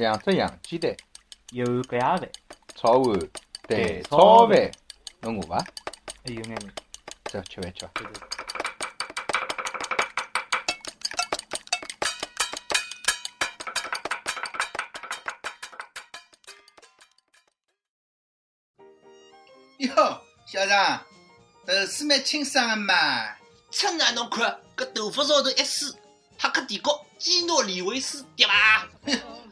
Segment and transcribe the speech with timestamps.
[0.00, 0.96] 两只洋鸡蛋，
[1.50, 2.26] 一碗隔夜饭，
[2.74, 3.20] 炒碗
[3.68, 4.70] 蛋炒饭，
[5.20, 5.58] 侬饿伐？
[6.24, 6.72] 还有眼眼。
[7.24, 7.90] 走，吃饭去伐？
[7.92, 8.12] 对对
[19.78, 21.04] 对哟，小张，
[21.66, 23.34] 呃，是蛮清爽的嘛。
[23.70, 25.94] 趁啊，侬看搿头发上头一撕，
[26.38, 28.88] 哈克帝国基诺里维斯，对伐？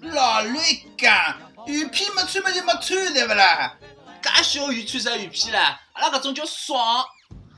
[0.01, 0.57] 老乱
[0.97, 3.75] 讲，雨披没穿嘛就没穿，对勿啦？
[4.23, 5.81] 介小雨穿啥雨披啦？
[5.93, 7.05] 阿拉搿种叫爽。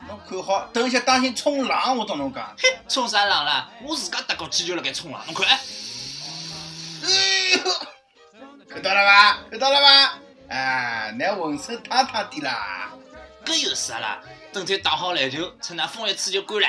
[0.08, 2.54] 侬看好，等一下当心冲浪，我同侬讲。
[2.58, 3.70] 嘿，冲啥浪啦？
[3.82, 5.60] 我自家搭过去就辣盖冲浪，侬看，哎，
[7.04, 7.10] 哎
[7.56, 7.62] 呦，
[8.68, 9.38] 看到了伐？
[9.50, 10.18] 看到了伐？
[10.48, 12.90] 哎，那浑身烫烫的啦。
[13.44, 14.20] 搿有啥啦？
[14.52, 16.66] 等天打好篮球，趁那风一吹就干了。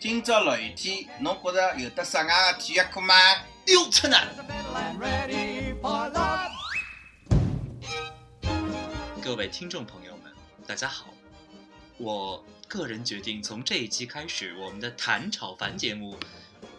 [0.00, 3.14] 今朝落雨天，侬觉着有得室外的体育课吗？
[3.68, 4.26] 哟，趁啊！
[9.22, 10.32] 各位听众朋友们，
[10.66, 11.12] 大家好。
[11.98, 16.16] 我个人决定从这一期开始，我们的谈炒饭节目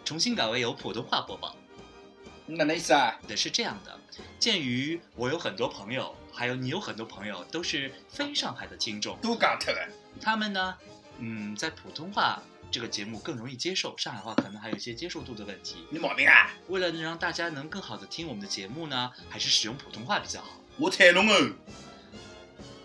[0.04, 1.54] 重新改为由普通话播报。
[2.46, 3.16] 哪能意思啊？
[3.28, 3.96] 的是这样的，
[4.40, 9.88] 鉴于我有很多朋友，还有你有很多朋友都是非上海的听众，都讲脱了。
[10.20, 10.76] 他们呢，
[11.18, 15.86] 嗯，在普通话这个节目更容易接受，上海话可能还有一些接受度的问题。
[15.90, 16.50] 你毛病啊？
[16.68, 20.60] 为了能让大家能更好的听我们的节目呢，还是使用普通话比较好。
[20.76, 21.50] 我睬侬哦。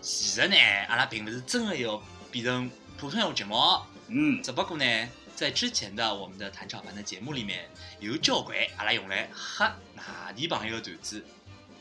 [0.00, 0.56] 其实呢，
[0.88, 3.56] 阿拉并不是真的要变成普通话节目，
[4.08, 7.68] 嗯，只不过呢，在之前的我们的谈炒饭的节目里面，
[8.00, 11.24] 有交关阿拉用来黑外地朋友的段子，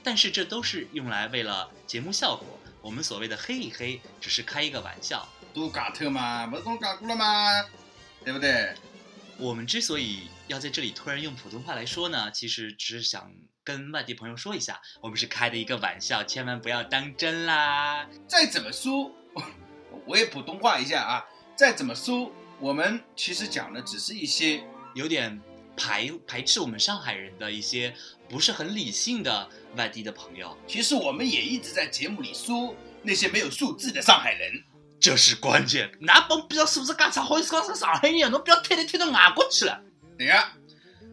[0.03, 5.27] 但是这都是用来为了节目效果，我们所谓的黑一黑，只是开一个玩笑。
[5.53, 7.63] 都讲脱嘛，不是跟我讲过了吗？
[8.25, 8.73] 对不对？
[9.37, 13.31] 我们之所以要在这里突然用普通话来说呢，其实只是想
[13.63, 18.07] 跟外地朋友说一下，我们是开的一个玩笑，千万不要当真啦。
[18.27, 19.11] 再怎么说，
[20.07, 21.25] 我也普通话一下啊。
[21.55, 24.63] 再怎么说，我们其实讲的只是一些
[24.93, 25.41] 有点
[25.75, 27.93] 排排斥我们上海人的一些
[28.29, 32.73] 不是很理性的外地的朋友，其实我们也一直在节目里说
[33.03, 34.63] 那些没有素质的上海人。
[35.05, 35.91] 这是关键。
[35.99, 39.79] 哪帮逼到素质介差，好意思讲是上海人，侬不要推来推到外国去了。
[40.17, 40.51] 对呀、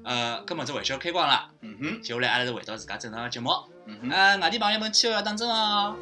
[0.03, 3.50] 呃，根本这玩笑开光了，嗯哼，接下来阿拉就回到自家正常的节目。
[3.84, 5.94] 嗯哼，呃，外地朋友们千万要当真哦。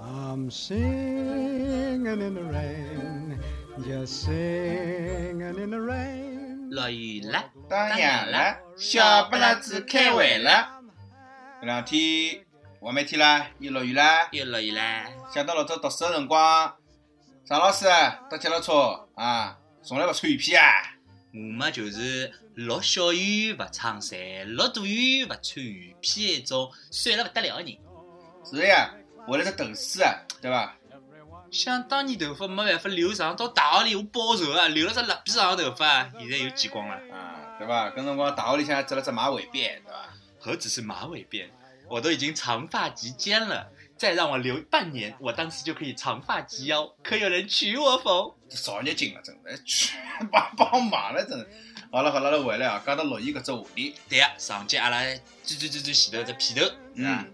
[0.00, 3.40] I'm singing in the rain,
[3.80, 6.70] just singing in the rain.
[6.70, 10.70] 落雨了，当然了，小不拉子开会了。
[11.64, 12.44] 搿两天
[12.80, 14.28] 外面天啦，又落雨啦。
[14.32, 15.06] 又落雨啦。
[15.32, 16.76] 想到老早读书的辰光，
[17.46, 20.62] 常老师啊搭脚踏车啊，从来勿穿雨披啊。
[21.32, 24.18] 我嘛就是落小雨勿撑伞，
[24.52, 27.78] 落大雨勿穿雨披一种帅了勿得了的人。
[28.44, 28.90] 是呀，
[29.26, 30.76] 为了只头饰啊，对伐？
[31.50, 36.94] 想当年头发没办法留长，到大学里我报仇啊，留了只蜡笔长的头发，现在又剪光了。
[37.16, 37.88] 啊，对伐？
[37.92, 40.10] 搿辰光大学里向扎了只马尾辫，对伐？
[40.44, 41.48] 何止是马尾辫，
[41.88, 43.66] 我都已经长发及肩了，
[43.96, 48.36] 再让我留半年，我当时就可以长发及腰，可有人娶我否？
[48.50, 49.96] 少年劲了，真的，去
[50.30, 51.48] 帮帮忙了，真的。
[51.90, 53.94] 好了好了，阿拉回来啊，讲到六一搿只话题。
[54.06, 55.02] 对呀、上节阿拉
[55.42, 57.24] 追追追追前头只片头，嗯，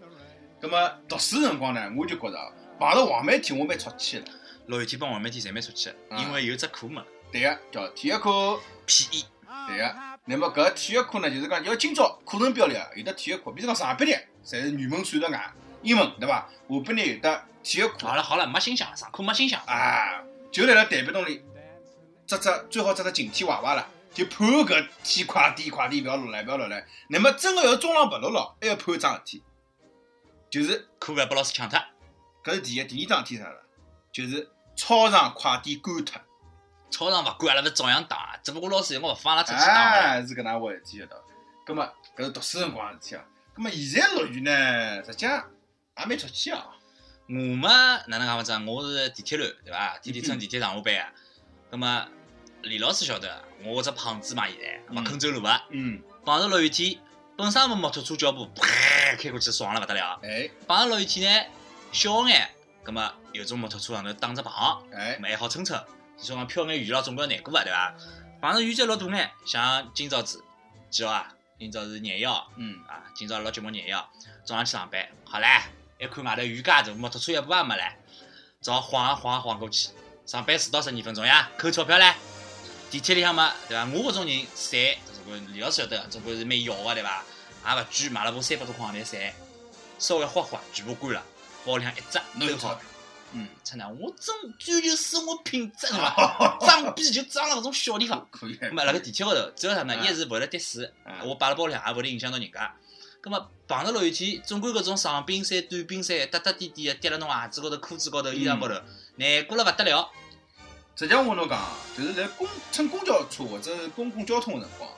[0.61, 2.47] 葛么读书辰光呢，我就觉着啊
[2.79, 4.25] 碰到黄梅天我蛮出气的。
[4.69, 8.61] 六一天帮黄梅天侪蛮出去的，啊因为有只课嘛对个，叫体育课。
[8.87, 9.25] ，P.E.
[9.67, 9.97] 对个，
[10.31, 14.13] 那么搿体育课呢，就是讲要今朝课程表里啊有的体育课，比如讲上半日
[14.45, 15.53] 侪是语文、数学、外
[15.83, 16.49] 英文，对伐？
[16.69, 19.61] 下半日有的体育课好了好了，没心想了，上课没心想。
[19.63, 21.43] 啊，就辣辣台板洞里
[22.29, 26.87] 只只最好只只晴天娃娃了，就盼搿天快点快点，勿要落来勿要落来。
[27.09, 29.43] 那么真个要中浪勿落了，还要盼一桩事体，
[30.49, 31.77] 就是课勿要被老师抢脱。
[32.45, 33.61] 搿是第一，第二桩事体啥了？
[34.13, 36.23] 就是操场快点干脱。
[36.91, 41.23] 操场勿管阿拉勿照样打啊，只不过老师我勿放阿拉出去打是搿能回事体晓得伐？
[41.65, 43.25] 葛么搿是读书辰光的事体啊。
[43.55, 45.45] 葛么现在落雨呢，实际上
[45.99, 46.67] 也蛮出气啊。
[47.29, 47.69] 我嘛
[48.07, 48.63] 哪能讲法子啊？
[48.67, 49.99] 我是地铁男对伐？
[49.99, 51.13] 天天乘地铁上下班啊。
[51.71, 52.09] 葛么
[52.63, 55.63] 李老师晓得，我只胖子嘛，现在勿肯走路啊。
[55.71, 56.99] 嗯，碰着落雨天，
[57.37, 58.67] 本身没摩托车脚步，啪
[59.17, 60.19] 开过去爽了勿得了。
[60.25, 61.51] 哎碰着落雨天呢，
[61.93, 62.51] 小眼，
[62.83, 64.53] 葛么有种摩托车上头打只棚，
[64.93, 65.81] 哎还好撑撑。
[66.21, 67.95] 就说讲飘眼雨了，总归要难过啊，对伐？
[68.41, 70.45] 碰着雨再落大眼，像今朝子
[70.91, 71.35] 几号啊？
[71.59, 74.11] 今朝是廿一号嗯，啊，今朝录节目廿一号，
[74.45, 75.63] 早上去上班，好唻，
[75.99, 77.93] 一看外头雨介大，摩托车一部也没唻，
[78.61, 79.91] 只好晃啊晃啊晃过去。
[80.27, 82.15] 上班迟到十二分钟呀，扣钞票唻。
[82.91, 83.85] 地铁里向嘛，对伐？
[83.87, 84.81] 我搿种人伞，
[85.13, 87.25] 总归李老师晓得，总归是蛮要个，对伐？
[87.67, 89.33] 也勿贵，买了部三百多块行钿伞，
[89.99, 91.23] 稍微花花，全部关了，
[91.65, 92.90] 包里向一只都好侬有钞票。
[93.33, 96.59] 嗯，真的，我真追求生活品质，是伐？
[96.61, 98.27] 装逼就装了搿种小地方。
[98.31, 98.57] 可以。
[98.57, 99.95] 咁么辣盖地铁高头，主要啥呢？
[99.99, 102.75] 嗯一是勿会得滴水嗯，我摆辣包里向也勿会得影响到人家。
[103.23, 108.75] 咁么碰着落雨天，总归搿种长柄衫、短柄衫，搭搭点点的跌辣侬鞋子高头、裤子高头、衣裳高头，
[109.17, 110.11] 难过了勿得了。
[110.97, 111.63] 实际上我跟侬讲，
[111.97, 114.91] 就是在公乘公交车或者是公共交通个辰光，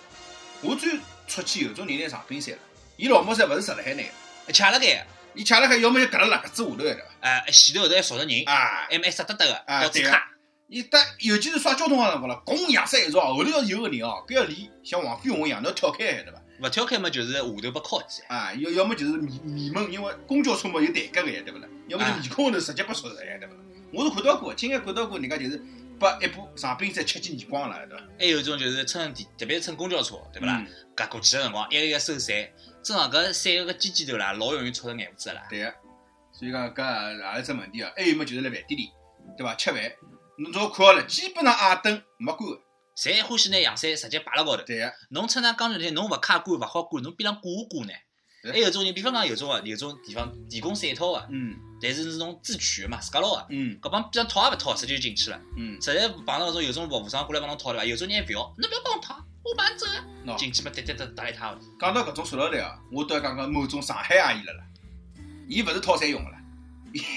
[0.62, 0.98] 我最
[1.28, 2.60] 出去有种人拿长柄衫了，
[2.96, 4.02] 伊老母衫勿是直辣海拿
[4.46, 7.00] 个，卡辣盖，伊卡辣海要么就夹辣搿子下头个对伐？
[7.20, 10.28] 哎，前头后头还少着人，啊，还蛮湿哒哒个，啊对倒子卡。
[10.68, 16.38] 伊搭尤其是耍交通个辰光了，咣扬三一照，后头要是有个人哦，搿要离像黄飞鸿一样，侬要跳开晓得伐？
[16.60, 18.22] 勿跳开嘛，就是下头被敲击。
[18.28, 21.68] 啊，要要么就是面面门，因为公交车嘛有台阶个呀，对勿啦？
[21.88, 23.58] 要么就面孔头直接被戳着呀，对勿啦？
[23.92, 25.62] 我是看到过，亲眼看到过人家就是
[25.98, 28.04] 把一部长柄衫吃进耳光了，对伐？
[28.18, 30.64] 还有一种就是乘地，特别是乘公交车，对勿啦
[30.96, 31.08] 搿？
[31.08, 32.34] 过去个辰光，一个一个收伞，
[32.82, 35.46] 正常搿伞个尖尖头啦，老容易戳着眼胡子个啦。
[35.48, 35.74] 对个，
[36.32, 37.92] 所以讲搿也是只问题啊。
[37.96, 38.90] 还有么就是辣饭店里，
[39.36, 39.54] 对伐？
[39.54, 39.80] 吃饭，
[40.38, 42.60] 侬只要看好了，基本上矮灯没关个，
[42.96, 44.62] 侪欢喜拿阳伞直接摆辣高头。
[44.64, 47.92] 对个，侬趁那讲句天，侬勿卡关勿好关，侬边浪挂一挂呢？
[48.42, 53.46] 对还有种人，比方讲有种啊，有种地方提供伞套个，嗯但是是种自取个嘛，自家捞个。
[53.50, 55.40] 嗯搿帮边上套也勿套，直接就进去了。
[55.56, 57.84] 嗯，实在碰到搿种有种服务生过来帮侬套对伐？
[57.84, 60.04] 有种人还勿要，侬勿要帮我套，我帮你走啊。
[60.26, 61.56] 喏，进去嘛，滴滴滴打一塌。
[61.80, 64.64] 讲到搿种塑料袋啊，我都要讲讲某种上海阿姨了啦，
[65.48, 66.38] 伊勿是套衫用个啦，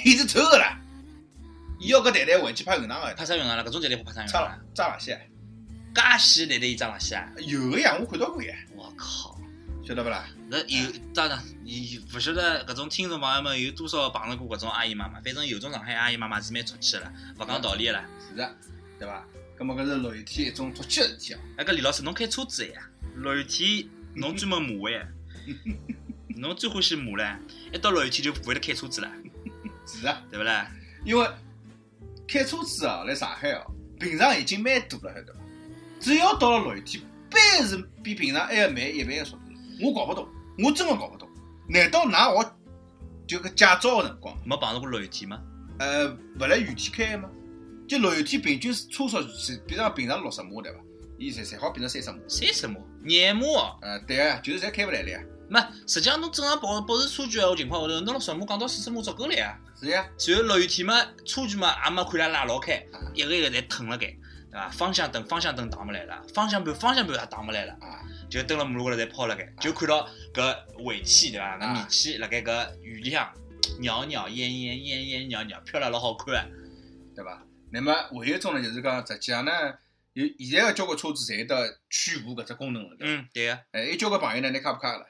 [0.03, 0.79] 伊是抽个啦，
[1.79, 3.63] 伊要搿袋袋回去拍后堂个，拍啥用场了？
[3.65, 4.59] 搿种袋袋不拍啥用抓场了。
[4.75, 5.29] 抓螃蟹，
[5.93, 7.27] 介细来来一张垃圾啊！
[7.45, 9.34] 有个呀，我看到过呀，我靠！
[9.87, 10.27] 晓得勿啦？
[10.49, 15.21] 那有当然，你勿晓得搿种听众朋友们有多少碰着过搿种阿姨妈妈？
[15.21, 18.03] 反正有种上海阿姨妈妈是蛮出气的啦，勿讲道理的啦。
[18.27, 18.55] 是的，
[18.97, 19.23] 对伐？
[19.57, 21.39] 葛末搿是落雨天一种出气个事体哦。
[21.57, 22.81] 哎，搿李老师，侬开车子的呀？
[23.17, 25.07] 落雨天 侬专门骂的呀？
[26.37, 27.37] 侬最欢喜骂唻，
[27.71, 29.11] 一到落雨天就勿会得开车子了，
[29.85, 30.69] 是啊，对勿啦？
[31.05, 31.29] 因为
[32.27, 35.39] 开车子啊，来上海哦，平常已经蛮堵了，晓得伐？
[36.01, 39.41] 只要到了落雨天，班是比平常还要慢一倍个速度。
[39.81, 40.27] 我搞不懂，
[40.59, 41.27] 我真个搞不懂。
[41.67, 42.51] 难道㑚学
[43.27, 45.41] 就搿驾照个辰光，没碰着过落雨天吗？
[45.79, 46.07] 呃，
[46.39, 47.29] 勿来雨天开吗？
[47.87, 50.79] 就落雨天平均车速是，比方平常六十码对伐？
[51.17, 52.17] 伊才才好变成三十码。
[52.27, 53.79] 三十码，廿码哦。
[53.81, 55.19] 呃，对个，就是侪开勿来了呀。
[55.47, 59.57] 没，实际上侬正常保保持车距个情况下头，侬六十码降到四十码足够了呀。
[59.79, 60.95] 是呀，随后落雨天嘛，
[61.25, 64.15] 车距嘛也没看伊拉拉老开啊，一个一个侪腾了盖，
[64.55, 64.69] 对伐？
[64.69, 67.99] 方向灯方向灯打没来了，方向盘方向盘也打没来了，啊，
[68.29, 71.45] 就蹲辣马路高头侪抛辣盖，就看到搿尾气对伐？
[71.45, 73.29] 啊搿米气辣盖搿雨里向
[73.81, 76.55] 袅袅烟烟烟烟袅袅飘了老好看个。
[77.13, 77.43] 对伐？
[77.71, 79.51] 那么还有一种呢，就是讲实际上呢，
[80.13, 82.95] 有现在个交关车子侪有得驱雾搿只功能了。
[82.97, 83.59] 对伐嗯，对个。
[83.71, 85.05] 哎，有交关朋友呢，拿卡不卡了？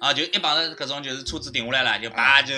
[0.00, 2.54] 啊，就一碰着搿种就是车子停下来了，就叭就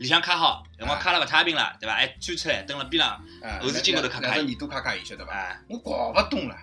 [0.00, 1.94] 里向卡好，辰光卡了勿太平了，对伐？
[1.94, 5.32] 还钻出来蹲辣边上，啊，后视镜高头卡卡两只耳朵卡卡伊，晓得伐？
[5.32, 6.56] 哎，我搞勿懂了，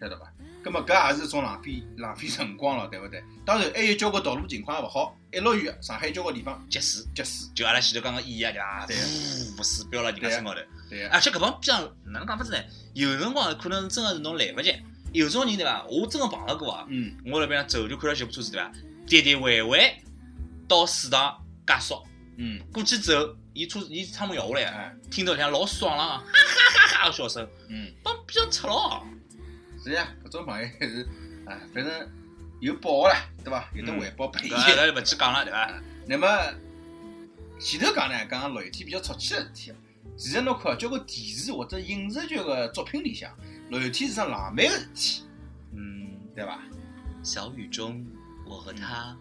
[0.00, 0.26] 晓得伐？
[0.64, 3.22] 葛么搿也是一种浪费浪费辰光了，对勿对？
[3.44, 9.02] 当然还有交关道路情况也勿好，一落雨，上海交关地方积水，积水，就阿拉前头刚刚演啊，对伐？
[9.02, 10.60] 对呜，水飙了人家身高头。
[10.88, 12.58] 对个，而且搿帮边上哪能讲法子呢？
[12.94, 14.74] 有辰光可能真个是侬来勿及，
[15.12, 15.84] 有种人对伐？
[15.84, 16.86] 我真个碰到过啊！
[16.88, 18.72] 嗯，我辣边上走就看到几部车子对伐？
[19.06, 19.94] 跌跌回回
[20.66, 22.02] 到水塘加速，
[22.38, 29.04] 嗯，过去之后，伊车伊窗门摇下来，哎，听到里向老爽朗啊， 哈哈哈哈个笑声，嗯，帮边上出了。
[29.82, 31.02] 是呀，搿种朋友还是，
[31.44, 32.10] 啊，反正
[32.60, 33.68] 有保个啦，对伐？
[33.74, 35.82] 有得环保配搿搿就勿去讲了对伐？
[36.06, 36.26] 那么
[37.58, 39.76] 前头讲呢，讲讲落雨天比较出气个事体啊。
[40.16, 43.32] 其实侬看，交关电视或者影视剧个作品里向，
[43.70, 45.22] 六月天是桩浪漫个事体，
[45.74, 46.60] 嗯，对伐？
[47.22, 48.04] 小雨中，
[48.46, 49.16] 我和他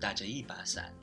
[0.00, 1.01] 打着一把伞，嗯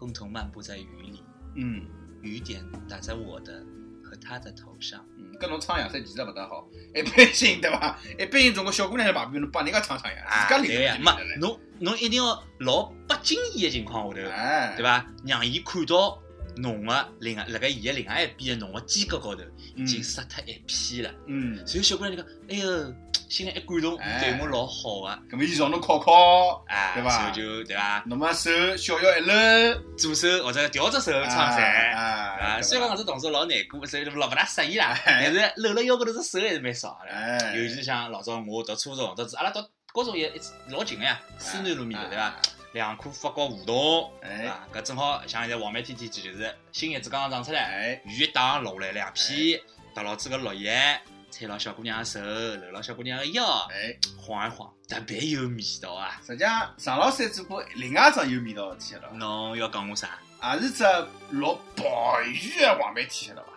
[0.00, 1.22] 共同漫步在雨里，
[1.56, 1.82] 嗯
[2.22, 3.62] 雨点打在我的
[4.02, 5.04] 和他的头上。
[5.18, 7.98] 嗯，跟侬唱洋山其实勿大好，一般性对伐？
[8.18, 14.82] 一般性总归小姑娘在旁边，侬帮人家唱唱呀，自家对呀，没侬侬一定要老不经意的情况下头，哎，对？
[14.82, 15.06] 伐？
[15.26, 16.18] 让伊看到
[16.56, 19.42] 侬个另外辣盖伊个另外一边的侬个肩胛高头
[19.76, 21.14] 已经湿脱一片了。
[21.26, 22.94] 嗯，所以小姑娘就讲，哎哟，
[23.30, 24.20] 心里一感动，哎。
[24.20, 28.02] 对我老好个，咁么伊让侬考考，哎，对伐所以就对伐？
[28.06, 31.92] 侬么手小腰一搂，左手或者调只手撑伞。
[31.92, 32.02] 啊
[32.40, 35.30] 啊，虽然讲搿只动作老难过，所以老勿大适意啦，哎。
[35.32, 37.12] 但是搂了腰高头只手还是蛮爽的。
[37.12, 39.60] 哎，尤其是像老早我读初中，读阿拉读
[39.92, 42.34] 高中也一直老近个呀，思南路面头对伐？
[42.72, 44.46] 两棵法国梧桐，哎。
[44.46, 49.60] 啊，搿正好像现在黄梅天天气，就是新叶子刚刚长出来，哎，雨一打落下来两片，
[49.94, 56.20] 搭牢子个落叶，踩牢小姑娘的手，搂牢小姑娘的腰，哎，晃一晃，特别有味道啊！
[56.26, 60.18] 实际上上老三做过另外一桩有味道的事体了，侬要讲我啥？
[60.54, 60.84] 也是只
[61.30, 63.48] 落暴雨的黄梅天，晓得伐？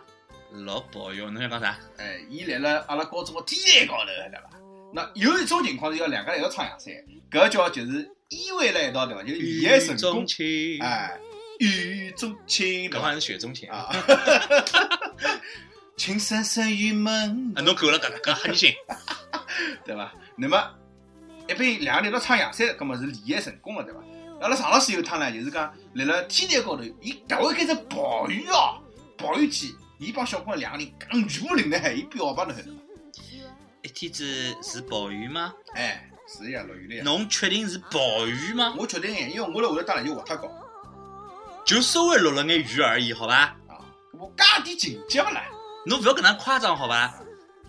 [0.66, 1.78] 老暴雨，侬要讲啥？
[1.98, 4.50] 哎，伊来了阿拉高中个天台高头，晓得伐？
[4.94, 6.94] 那有一种情况是要两个人一道唱洋山，
[7.32, 9.24] 搿叫就是依偎辣一道，对伐？
[9.24, 10.26] 就是恋爱成功
[10.82, 11.18] 哎，
[11.60, 13.08] 雨中情，搿好？
[13.08, 13.90] 像是雪中情啊，
[16.04, 18.74] 情深深雨蒙啊，，侬够了，搿搿黑人心。
[19.88, 20.12] 对伐？
[20.36, 20.62] 那么
[21.48, 24.02] 一般两个人一道唱阳山，葛末是恋爱成功了，对伐？
[24.42, 28.84] 阿拉常老师有一趟呢，就是讲辣辣天台高头，伊搿回开始暴雨哦，
[29.18, 32.74] 暴雨天，伊帮小姑娘两个人讲全部淋了海， 伊表白侬晓得伐？
[33.84, 34.26] 一天子
[34.62, 35.54] 是暴雨吗？
[35.74, 37.04] 哎，是呀，落雨了呀。
[37.06, 38.76] 侬确定是暴雨吗？
[38.78, 40.52] 我确定哎，因为我辣后头打篮球滑脱高
[41.66, 43.56] 就稍微落了眼雨而已，好吧？
[43.70, 43.80] 啊，
[44.12, 45.42] 我加点情节勿啦？
[45.86, 47.14] 侬勿要搿能夸张，好伐？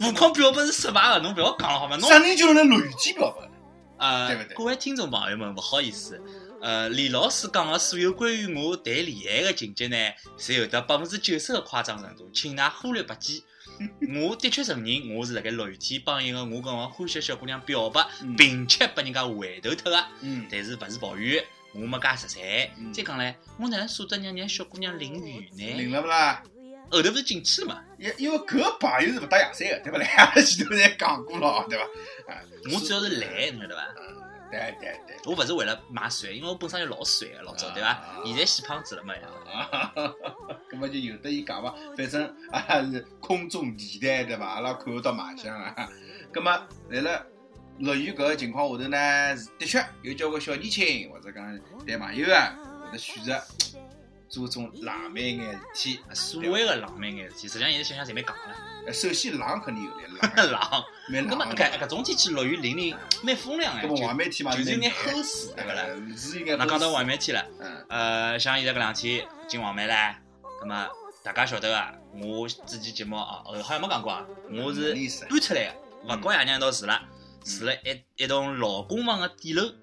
[0.00, 1.96] 何况表白是失败的，侬勿要讲了，好伐？
[1.96, 3.52] 侬啥人就能落雨天表白呢？
[3.96, 6.20] 呃对不对，各位听众朋友们，勿好意思，
[6.60, 9.96] 呃，李老师讲的所有关于我谈恋爱的情节呢，
[10.36, 13.44] 侪有得百分之九十的夸张程度，请㑚忽略不计。
[14.28, 20.04] 我的确承认，我是辣盖落雨天帮一个我搿辰欢喜的小姑娘表白，嗯并且拨人家回头脱个。
[20.20, 21.42] 嗯，但是勿是抱怨，
[21.72, 22.70] 我没介实在。
[22.78, 25.92] 嗯再讲唻，我哪能舍得让让小姑娘淋雨呢淋？
[25.92, 26.42] 了勿啦？
[26.90, 27.82] 后头勿是进去了嘛？
[27.98, 30.06] 因因为搿个朋友是勿打洋山个，对勿啦？
[30.16, 31.84] 阿拉前头侪讲过了，对伐？
[32.32, 32.40] 啊，
[32.72, 33.82] 我主要是懒，侬晓得伐？
[34.50, 35.16] 对对对。
[35.24, 38.22] 我勿是为了买帅，因为我本身就老帅个老早，对伐啊？
[38.24, 39.14] 现在死胖子了嘛？
[39.50, 39.92] 啊，
[40.70, 44.46] 咁么就有得伊讲伐，反正阿拉是空中地带对伐？
[44.46, 45.88] 阿拉看勿到卖相啊。
[46.32, 47.26] 咁么来了
[47.78, 51.44] 落雨搿个情况下头呢，的确有交关小年轻或者讲
[51.86, 53.42] 谈朋友啊，会得选择
[54.34, 56.00] 做种浪漫眼事体。
[56.12, 58.32] 所谓个浪漫眼事体，实际上现在想想侪蛮戆个。
[58.86, 61.46] 呃首先浪肯定有嘞，浪浪，蛮咁 么。
[61.54, 65.82] 搿搿种天气落雨淋淋，蛮风凉搿么黄个，梅天嘛，就是有眼蛮齁水，对勿啦？
[65.86, 70.14] 呃是有眼那讲到齁水黄梅天了，嗯呃，像现在搿两天进黄梅唻，
[70.60, 70.88] 那么
[71.22, 74.92] 大家晓得个，我之前节目啊，呃好像没讲过啊，我是
[75.30, 77.00] 搬出来个，勿跟爷娘一道住了，
[77.42, 79.74] 住了一一栋老公房个底楼，嗯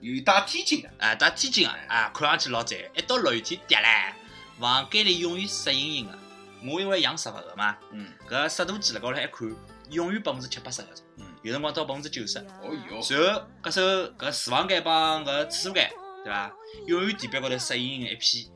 [0.00, 4.14] 有带天井的，啊，带天井个，啊，看上去老赞，一到落雨天跌嘞，
[4.58, 6.18] 房间里永远湿阴阴的。
[6.66, 9.56] 我因为养植物个嘛，嗯，搿湿度计辣高头一看，
[9.90, 12.38] 永远百分之七八十搿种嗯，有辰光到百分之九十。
[12.38, 13.82] 哦哟，然后搿首
[14.14, 15.90] 搿厨房间帮搿厕所间，
[16.24, 16.50] 对伐？
[16.86, 18.46] 永远地板高头湿盈盈一片，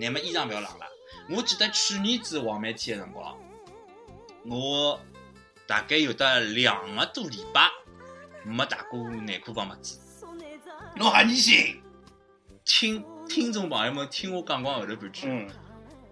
[0.00, 0.86] 乃末衣裳勿要冷了。
[1.30, 3.38] 我记得去年子黄梅天个辰光，
[4.44, 5.00] 我
[5.68, 7.70] 大概有得两个多礼拜
[8.44, 10.00] 没洗过内裤帮袜子。
[10.94, 11.80] 侬还年轻，
[12.64, 15.48] 听听众朋友们听我讲光后头半句，嗯，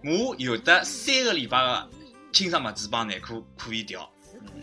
[0.03, 1.89] 我有的三个礼拜的
[2.33, 4.11] 清爽袜子帮内裤可以调，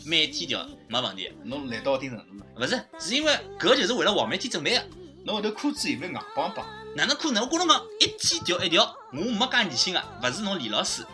[0.05, 1.33] 每天调没问题。
[1.45, 4.85] 侬来到一定程度了，勿是，是因为搿就是为了黄梅天准备的。
[5.25, 6.67] 侬后头裤子有没有硬邦邦？
[6.97, 7.45] 哪能可能？
[7.45, 11.07] 我跟侬讲，一天调一条，我没介疑心个，勿是侬李老师。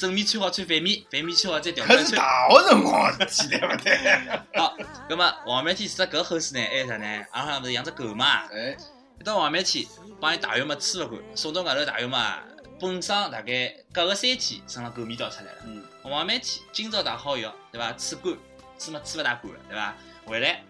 [0.00, 2.16] 正面穿好穿反面，反面穿好再调搿是转穿。
[2.16, 3.98] 大学辰光的事体对勿对？
[4.58, 4.74] 好，
[5.06, 7.26] 葛么黄梅天除了搿后事呢，还有啥呢？
[7.32, 8.46] 阿拉勿是养只狗嘛？
[8.46, 8.74] 哎，
[9.20, 9.86] 一到黄梅天，
[10.18, 12.38] 帮伊大浴嘛吹勿干，送到外头大浴嘛，
[12.80, 15.58] 本身大概隔个三天，身上狗味道出来了。
[15.66, 17.92] 嗯，黄梅天，今朝洗好浴，对伐？
[17.92, 18.38] 吹干，
[18.78, 19.94] 吹嘛吹勿大干了，对伐？
[20.24, 20.62] 回来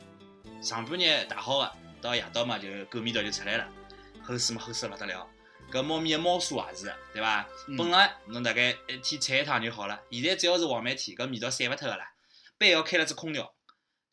[0.60, 1.72] 上半日洗好个，
[2.02, 3.64] 到夜到嘛就狗味道就出来了，
[4.26, 5.24] 齁水嘛齁水得勿得了。
[5.70, 7.46] 搿猫咪个猫砂也是，对伐？
[7.66, 12.04] 嗯本来侬大概一天铲一趟就好了，现在只要是黄梅天，搿味道散勿脱个啦。
[12.58, 13.54] 背要开了只空调，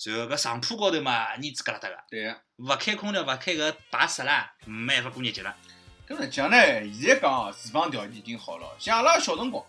[0.06, 2.42] 然后搿上铺高头嘛泥子疙瘩瘩个，对个。
[2.58, 5.56] 勿开空调，勿开搿排湿啦，没办法过日脚了。
[6.08, 6.58] 搿能讲呢，
[6.94, 8.76] 现在讲哦，厨房条件已经好了。
[8.80, 9.66] 像阿拉小辰光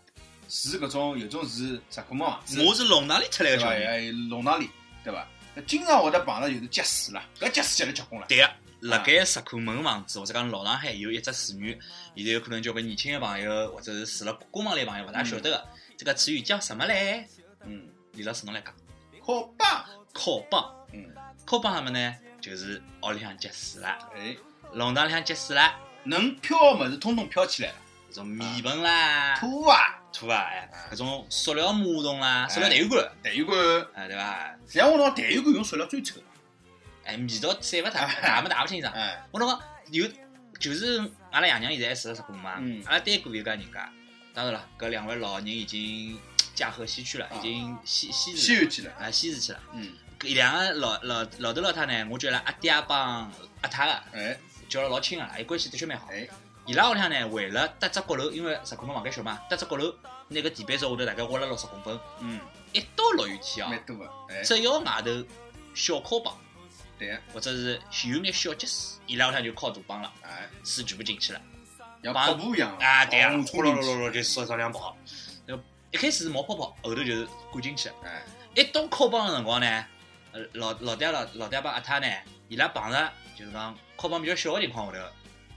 [0.49, 3.51] 住搿种有种是石库门房子，我是弄堂里出来？
[3.51, 4.71] 个小人，还有弄堂里，
[5.03, 5.27] 对伐？
[5.67, 8.27] 经常会得碰到就是积水啦，搿积水积了结棍了。
[8.29, 8.51] 对个。
[8.81, 11.79] 辣盖石库门房子或者讲老上海有一只词语，
[12.15, 17.27] 现在有可能交关年轻的朋友或者是住了公房里的朋友勿大晓得个，这个词语叫什么嘞？
[17.65, 18.73] 嗯，李老师侬来讲，
[19.25, 20.75] 靠帮，靠帮。
[20.93, 21.05] 嗯，
[21.45, 22.15] 靠帮什么呢？
[22.41, 24.37] 就是屋里向积水了，哎，
[24.73, 27.75] 弄堂里向积水了，能飘的物事通通漂起来了，
[28.13, 29.77] 搿种面盆啦、土啊，
[30.13, 34.57] 土啊，哎，搿种塑料马桶啦、塑料痰盂罐，痰盂罐，哎，对伐？
[34.69, 36.21] 像我讲痰盂罐用塑料最臭，
[37.09, 38.93] 哎，味道散勿脱， 打没打勿清爽。
[38.93, 39.61] 哎，我侬讲
[39.91, 40.07] 有，
[40.61, 40.99] 就是
[41.31, 43.91] 阿拉爷娘现在还住辣石库嘛，嗯阿拉单过一家人家。
[44.35, 46.21] 当然了，搿两位老人已经
[46.55, 49.61] 驾鹤西去了，已经西西西游去了，啊，西游去了。
[49.73, 54.39] 嗯，搿两个老老老头老太呢，我叫伊拉阿爹帮阿太个，哎，
[54.69, 56.09] 叫了老亲个，伊关系的确蛮好。
[56.13, 56.29] 哎，
[56.67, 59.93] 伊拉屋里向呢，为了搭只阁楼，因为石库门房间小嘛，搭只阁楼
[60.29, 62.39] 拿个地板朝下头大概挖了六十公分，嗯，
[62.73, 65.25] 一到落雨天啊蛮，多个，哎，只要外头
[65.75, 66.37] 小靠帮
[66.99, 71.41] 对，或者是有眼小积水，伊拉屋里向就靠大帮了，哎，水全部进去了。
[72.03, 74.97] 像跑步一样啊，对啊，轰呼噜噜噜噜就烧烧两泡。
[75.47, 77.95] 那个一开始是冒泡泡，后头就是灌进去了。
[78.05, 78.23] 哎，
[78.55, 79.87] 一到靠帮的辰光呢，
[80.33, 82.07] 呃，老老爹老老爹帮阿太呢，
[82.49, 85.09] 伊拉碰着就是讲靠帮比较小的情况下头，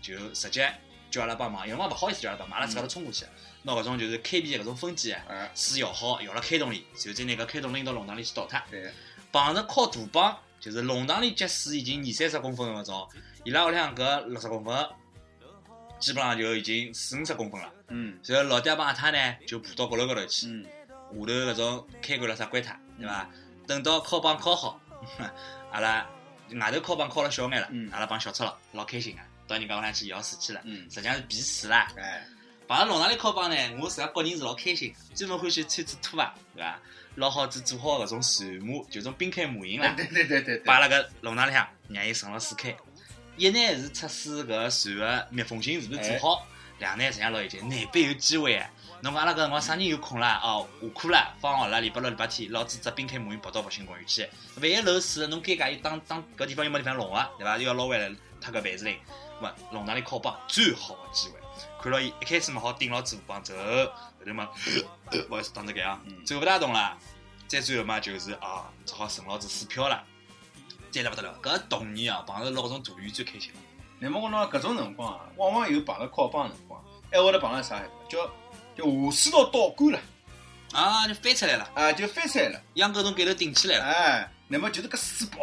[0.02, 0.74] 就直接
[1.10, 3.26] 叫阿拉帮忙，有辰光勿好意思叫阿拉帮忙，阿拉自家头冲过去，
[3.64, 8.60] 拿搿种就是开闭的搿种风机啊，哎，水摇好，摇了开动里，然后再拿搿开动拎到弄堂里去倒脱。
[8.72, 8.92] 对，
[9.32, 13.10] 碰着靠大帮，就是弄堂里积水已经二三十公分的搿种，
[13.44, 14.88] 伊拉屋里向搿六十公分，
[16.00, 17.74] 基本上就已经四五十公分了。
[17.90, 20.70] 嗯然后老爹帮阿太呢，就爬到阁楼高头去，嗯，下
[21.12, 23.30] 头搿种开关了啥关脱，对伐？
[23.68, 24.80] 等到靠帮敲好，
[25.74, 26.08] 阿拉
[26.60, 31.92] 外头靠帮敲了小眼了嗯，阿拉帮小赤佬老开心个，到人家屋里向去摇水去了，嗯实际上是避暑啦。
[31.98, 32.26] 哎，
[32.68, 36.80] 碰到弄堂里靠帮呢，我自家个人是老开心，专门欢喜穿只拖鞋，对伐？
[37.16, 42.76] 捞好子做好搿种船模，就种冰开模型啦，对 对对对对，摆辣搿弄堂里向，让伊顺了水开。
[43.38, 46.48] 一呢是测试搿船个密封性是勿是做好，
[46.80, 48.72] 两呢实际上老有劲，难边有机会哎。
[49.04, 50.40] 侬讲阿拉搿辰光啥人有空啦？
[50.44, 54.30] 哦，下课啦，放学啦，礼拜六、礼拜天，老子只冰开模型跑到复兴公园去。
[54.58, 57.58] 万一漏水，侬尴尬又当当搿地方又没地方弄个，对伐？
[57.58, 58.96] 又要捞回来脱搿万字林，
[59.40, 61.41] 咾么弄堂里靠帮最好个机会。
[61.82, 64.50] 看牢伊一开始嘛好顶牢主帮走，后头嘛，
[65.28, 66.98] 不好意思打只盖啊，走勿大动了。
[67.48, 70.04] 再最后嘛就是啊，只好存牢子水漂了。
[70.90, 73.60] 再来勿得了，搿童年啊，碰着捞搿种大鱼最开心了。
[74.00, 77.82] 那么我讲搿种辰光啊，往往有碰到靠帮辰光，还会得碰到啥？
[78.08, 78.26] 叫
[78.76, 80.00] 叫下水道倒灌了，
[80.72, 83.86] 啊，就翻出来了，啊，就翻出来了，仰搿种盖头顶起来了。
[83.86, 85.38] 哎，那么就是搿水扑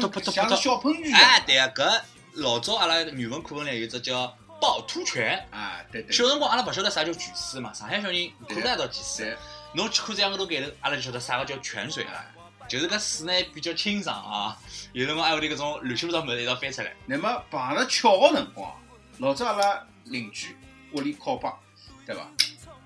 [0.00, 2.02] 通扑砰，像通扑通小喷泉一样，哎，对啊，搿
[2.34, 5.46] 老早阿拉语文课本里有只叫趵突泉。
[5.50, 9.36] 啊，对对，小辰光阿拉勿晓得啥叫泉水嘛，上海小人看得到泉水，，
[9.74, 12.24] 侬去看这样搿头盖头，阿拉就晓得啥个叫泉水了。
[12.68, 14.58] 就是搿水呢比较清爽啊，
[14.92, 16.92] 有辰光还会得搿种乱七八糟物事一道翻出来。
[17.06, 18.74] 那么碰着巧个辰光，
[19.18, 20.56] 老早阿拉邻居
[20.92, 21.56] 屋里靠帮，
[22.04, 22.26] 对伐？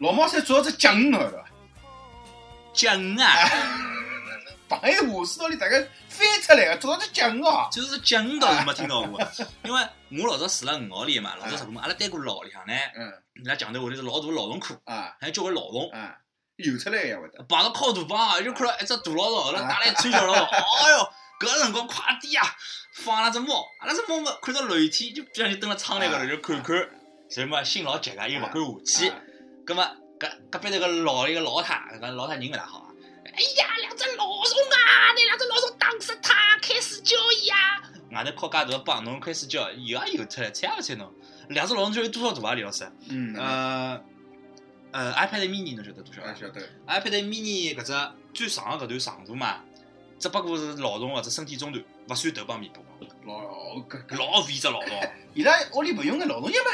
[0.01, 1.45] 老毛三做只酱鱼晓得伐？
[2.75, 3.49] 酱啊，
[4.71, 7.69] 碰喺下水道里大概翻出来个，做只酱鱼啊！
[7.73, 9.21] 就是酱倒是没听到过，
[9.65, 9.89] 因为
[10.23, 15.91] 我老早住辣五号里嘛，老早住过嘛，阿拉单过老里向呢，嗯伊拉墙头下头是老大个劳动课，啊还有交关劳动。
[15.91, 16.17] 啊，
[16.57, 17.43] 游出来个呀会得。
[17.45, 20.41] 碰到靠大棒啊，就看到一只大老鼠，后头带来一串小老鼠，
[20.85, 22.47] 哎哟，搿辰光快点啊，
[23.03, 26.77] 放阿拉只猫，阿拉只猫嘛看到雷天就不小心蹲辣窗台高头就看看，
[27.29, 28.53] 所以嘛心老急个，又勿敢
[28.87, 29.17] 下去啊。
[29.67, 29.85] 葛末。
[30.21, 32.87] 隔隔壁头个老一个老太，搿老太人勿大好啊。
[33.25, 34.27] 哎呀，两只老
[35.27, 37.83] 两只老鼠打死它，开始叫伊啊！
[38.13, 41.13] 外头靠介大个帮，侬开始叫，游也游出来，睬也勿睬侬。
[41.49, 42.91] 两只老鼠有多少大啊，李老师？
[43.09, 44.01] 嗯，呃
[44.93, 46.35] 呃，iPad mini 侬晓得多少啊？
[46.39, 46.61] 晓得。
[46.87, 49.61] iPad mini 搿只最长的搿段长度嘛，
[50.19, 52.85] 只不过是老虫个只身体中段，勿算头帮面部，
[53.27, 55.01] 老搿搿，老肥只老虫，
[55.35, 56.71] 伊拉屋里勿用个劳动药嘛？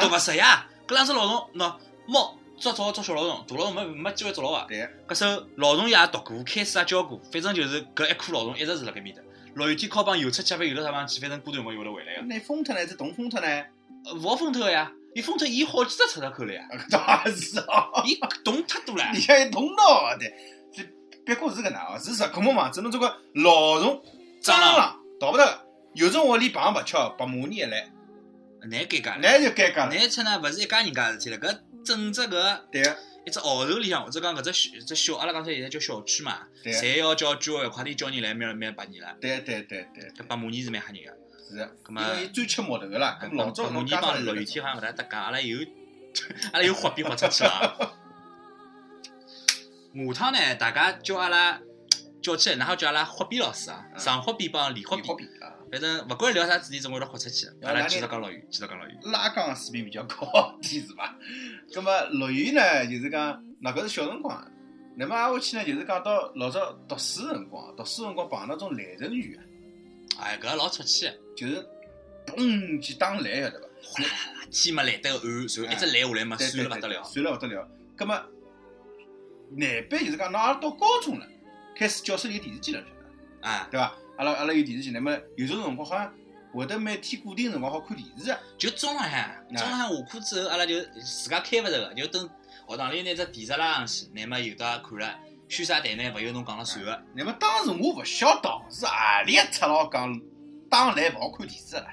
[0.00, 0.66] 啊都勿适呀。
[0.86, 2.36] 搿两只老虫，喏，猫
[2.72, 4.66] 捉捉捉小老鼠，大老鼠没没机会捉牢个。
[4.68, 9.20] 对，搿首老虫也读过，开始也教过，反正就是搿一颗老虫一直是辣搿面搭。
[9.54, 12.22] 落雨天靠帮游出去，反游到啥地方去，反正过段辰光又会得回来个。
[12.22, 12.86] 那封脱呢？
[12.86, 13.46] 是冻封脱呢？
[14.06, 18.02] 呃勿好封脱个呀，伊封脱伊好几只出入口了呀， 搿倒是哦。
[18.04, 19.20] 伊洞太多了里。
[19.20, 20.26] 向一通道的，
[20.72, 20.82] 这
[21.24, 22.70] 别过是搿能哦，是实可么嘛？
[22.70, 24.02] 只能这个老虫
[24.42, 27.88] 蟑螂逃不得，有种屋里碰勿巧，白蚂蚁一来，
[28.62, 29.94] 难尴尬了，那就尴尬了。
[29.94, 32.60] 难出呢，勿是一家人家事体了，搿整只搿
[33.26, 36.72] 一只号头里向，或者讲搿只小只小，阿拉刚才现在叫小区嘛，对。
[36.72, 39.16] 侪要叫居委会快点叫人来灭灭白蚁了。
[39.20, 41.10] 对对对对，搿白蚂蚁是蛮吓人个，
[41.50, 41.70] 是。
[41.88, 43.18] 因为伊专吃木头个啦。
[43.22, 45.58] 咁老早白蚂蚁侬家帮落雨天好像勿大搭界，阿拉又
[46.52, 47.50] 阿拉又豁边豁出去了。
[49.94, 51.60] 下趟呢，大家叫阿拉
[52.20, 55.16] 叫起来，然后叫阿拉豁边老师啊，嗯上豁边帮李豁边
[55.70, 57.46] 反正勿管聊啥主题，总归要豁出去。
[57.62, 58.96] 阿拉继续讲落雨，继续讲落雨。
[59.04, 61.16] 拉杠水平比较高点是伐？
[61.72, 64.50] 咁 么落雨呢，就是讲，那搿是小辰光。
[64.96, 69.42] 那么挨下去呢，就是讲到老早读书辰光，读书辰光碰到种雷阵雨啊，
[70.20, 71.66] 哎，搿老出气的，就是
[72.26, 73.66] 嘣几打雷晓得伐？
[73.82, 77.02] 哗啦啦啦，天嘛来得个暗，然后一直雷下来嘛，对酸了勿得了。
[77.04, 77.68] 酸了勿得了。
[77.96, 78.14] 咁么
[79.56, 81.26] 难边就是讲，侬阿拉到高中了，
[81.76, 82.90] 开始教室里有电视机了，晓得
[83.42, 83.48] 伐？
[83.50, 83.94] 啊，对伐？
[84.16, 86.12] 阿拉阿拉有电视机，那么有种辰光好像
[86.52, 88.38] 会得每天固定辰光好看电视啊。
[88.56, 92.30] 就中浪向，中浪向下课之后，阿拉就自家开勿着个，就等
[92.68, 95.18] 学堂里拿只电视拉上去，乃末有得看了。
[95.46, 96.10] 选啥台呢？
[96.14, 97.02] 勿由侬讲了算个。
[97.14, 100.20] 那么当时我勿晓得是何里一出佬讲，
[100.70, 101.86] 打雷勿好看电视了。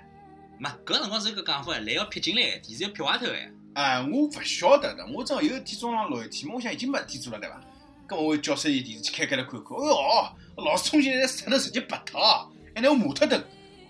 [0.58, 3.36] 没，搿辰光是有个讲法，来要撇进来，电视要撇外头个。
[3.74, 7.62] 啊，我勿晓得的，我正好有一天中浪落一天嘛，我想已经没事体做了对伐？
[8.08, 12.20] 搿么我教室里电视机开开来看看，哎哟，老师冲进来石头直接拔脱，
[12.76, 13.44] 还拿我骂脱顿。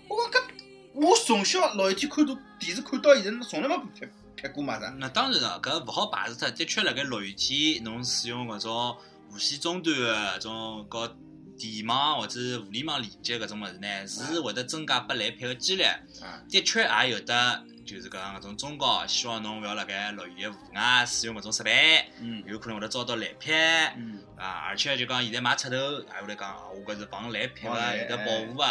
[0.08, 0.46] 我讲搿，
[0.94, 4.88] 我从小落雨天看到电视看到现在，从来没劈劈过嘛啥。
[4.98, 8.96] 那当然了，搿勿好排除脱，的确辣盖落雨天，侬使用搿种
[9.32, 11.16] 无线终端的搿种和
[11.58, 15.84] 电网或者是互联网连接搿种物事呢，是会得增加拨来劈个几率。
[15.84, 23.52] 啊，的确也有的，就是讲搿种忠告，希望侬勿要辣盖落雨个户外使用搿种设备，嗯有可能会得遭到雷劈。
[23.52, 25.76] 嗯，啊，而且就讲现在买插头，
[26.08, 28.64] 还会来讲，啊我搿是防雷劈个，防雷有得保护个。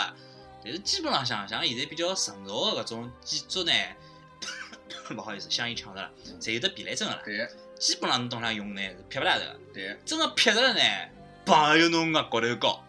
[0.64, 3.72] 但是基本浪向，像现在比较成熟个搿种建筑呢，
[5.16, 7.22] 勿好意思，香烟抢着了，侪有得避雷针个啦。
[7.24, 7.48] 对
[7.80, 10.82] 基本上侬当上用呢是劈勿来的，对，真个劈着了呢，
[11.46, 12.84] 朋友侬额骨头高。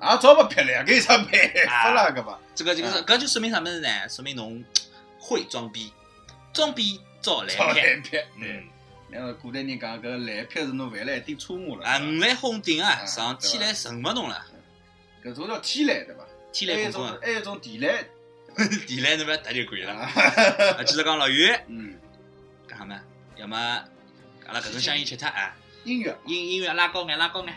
[0.00, 1.26] 啊，早没劈了呀，搿有啥办
[1.68, 2.36] 法 啦搿嘛？
[2.56, 3.88] 这个这个搿就说明啥物事呢？
[4.08, 4.64] 说明侬
[5.22, 5.92] 会装逼，
[6.52, 7.54] 装逼遭雷
[8.02, 8.18] 劈。
[8.40, 8.64] 嗯。，
[9.08, 11.86] 然后古代人讲搿雷劈是侬犯了一定错误了。
[11.86, 14.44] 啊，五来轰顶啊，啊上天来神勿侬了，
[15.24, 16.24] 搿种叫天雷对伐？
[16.52, 18.04] 天还有一种来公公啊，还有一种地雷。
[18.86, 19.94] 地雷侬勿要打就可以了。
[19.94, 20.10] 啊，
[20.78, 21.94] 啊，继续讲落雨，嗯，
[22.66, 23.00] 干啥嘛？
[23.36, 23.56] 要么
[24.46, 25.54] 阿拉搿种香烟吃脱啊，
[25.84, 27.54] 音乐音音乐拉高眼，拉高眼。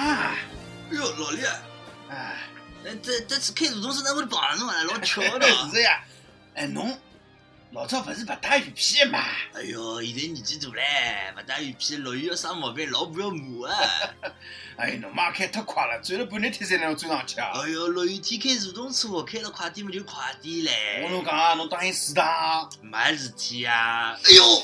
[0.10, 0.34] 啊，
[0.90, 1.44] 哎呦，老李，
[2.08, 2.36] 哎，
[2.86, 4.82] 哎，这这次开除同事哪会碰上侬啊？
[4.84, 6.02] 老巧的是呀，
[6.54, 6.98] 哎侬
[7.72, 9.18] 老早勿是勿打雨披嘛？
[9.52, 13.76] 哎哟，现在年纪大了，勿打雨披，落雨要生毛病，老婆要骂啊！
[14.78, 17.52] 哎侬妈开太快了，转了半日天才能追上去啊！
[17.54, 21.02] 哎哟，落雨天开自动车，开了快点嘛就快点嘞。
[21.04, 22.66] 我侬讲啊，侬当心死哒！
[22.80, 24.16] 没事体啊。
[24.24, 24.62] 哎哟，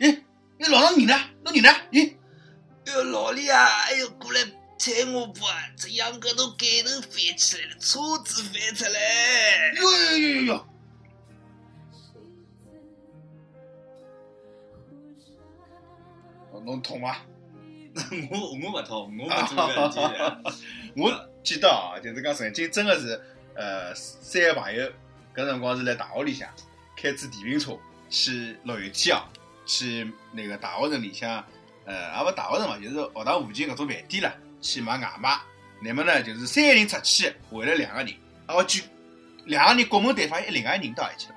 [0.00, 0.22] 哎，
[0.60, 1.18] 哎老张你呢？
[1.42, 1.70] 侬你呢？
[1.90, 2.16] 咦，哎
[2.86, 4.40] 哟，老李啊，哎哟，过来
[4.78, 5.54] 踩我步啊！
[5.76, 9.72] 这秧歌头盖头翻起来了，车子翻出来。
[9.74, 10.66] 哟哟哟哟哟！
[16.52, 17.20] 哦侬痛伐？
[18.30, 20.58] 我我勿痛，我勿做搿事。
[20.96, 23.20] 我记得啊，就是讲曾经真的是，
[23.54, 24.86] 呃，三个朋友
[25.34, 26.48] 搿辰光是来大学里向
[26.96, 27.76] 开支电瓶车
[28.08, 29.28] 去落雨天啊，
[29.66, 31.44] 去那个大学城里向，
[31.86, 35.38] 呃，也勿大学城嘛，就是学堂附近搿种饭店啦，去买外卖。
[35.80, 38.12] 乃末呢，就是三个人出去，回来两个人，
[38.46, 38.82] 啊，我就
[39.44, 41.34] 两个人各门对方，一另外一个人到一起了。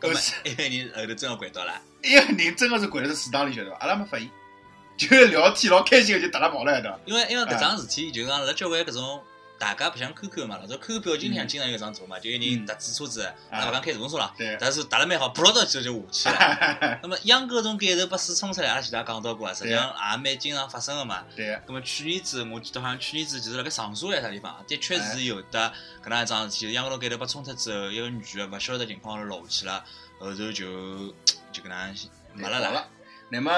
[0.00, 1.80] 搿么一个人后头真个掼到了。
[2.02, 3.76] 一个人真个是掼辣是食堂里晓得伐？
[3.78, 4.28] 阿拉没发现，
[4.98, 7.00] 就聊天老开心个，就搭拉跑了一道。
[7.06, 9.22] 因为因为搿桩事体，就是讲辣交关搿种
[9.58, 16.98] 大家白相 QQ 嘛，老早 QQ 表情里向经常有搿桩做嘛，就有人踏纸车子，阿拉勿讲开自动车了，对，但是踏了蛮好，扑了到去就下去了。
[17.02, 21.24] 那么秧歌种盖头把水冲出来，阿拉前头也讲到过啊，实际上也蛮经常发生个嘛。
[21.36, 25.72] 对，那么去年子，我记得好像去年子就是辣盖长沙来啥地方，的确是有的
[26.04, 29.84] 搿能一桩事体，秧歌头盖头被冲脱之后，一个女个勿晓得情况落下去了，
[30.18, 31.94] 后头就就搿能
[32.34, 32.88] 没了了。
[33.30, 33.52] 那么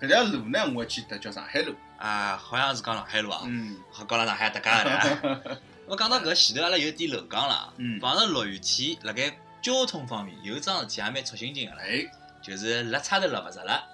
[0.00, 1.74] 搿条路呢，我记得叫上海路。
[2.02, 3.76] 啊，好像是讲上海路啊，嗯。
[3.92, 5.60] 好讲了上海搭界的。
[5.86, 7.72] 我讲到搿前头，阿拉有点漏讲了。
[7.76, 12.04] 嗯，碰着落雨天，辣盖交通方面有桩事体也蛮出心情个啦，哎，
[12.42, 13.84] 就是辣差头落勿着了。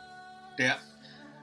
[0.56, 0.78] 对啊，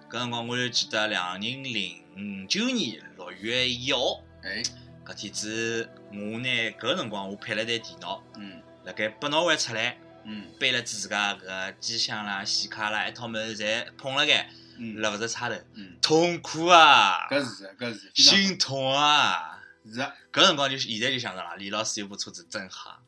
[0.10, 4.64] 搿辰光我就记得两零零九年六月一号，哎，
[5.06, 8.62] 搿天子我呢搿辰光我配了台电脑，嗯。
[8.86, 10.48] 辣盖百脑汇出来，嗯。
[10.60, 19.60] 背了自家搿机箱啦、显卡啦一套物事侪碰辣盖，嗯，落勿着差头，嗯，痛苦啊，搿是搿是心痛啊！
[19.86, 23.00] 是的，搿辰光就现在就想着了，李老师有部车子真好，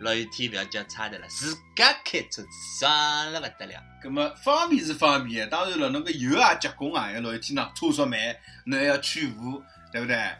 [0.00, 3.82] 落雨天勿要叫差头了，自家开车子爽了勿得了。
[4.02, 8.18] 葛么方便是方便，当然了，侬搿油也结棍啊，要落雨天呢，车速慢，
[8.66, 10.36] 侬还要去雾，对勿对？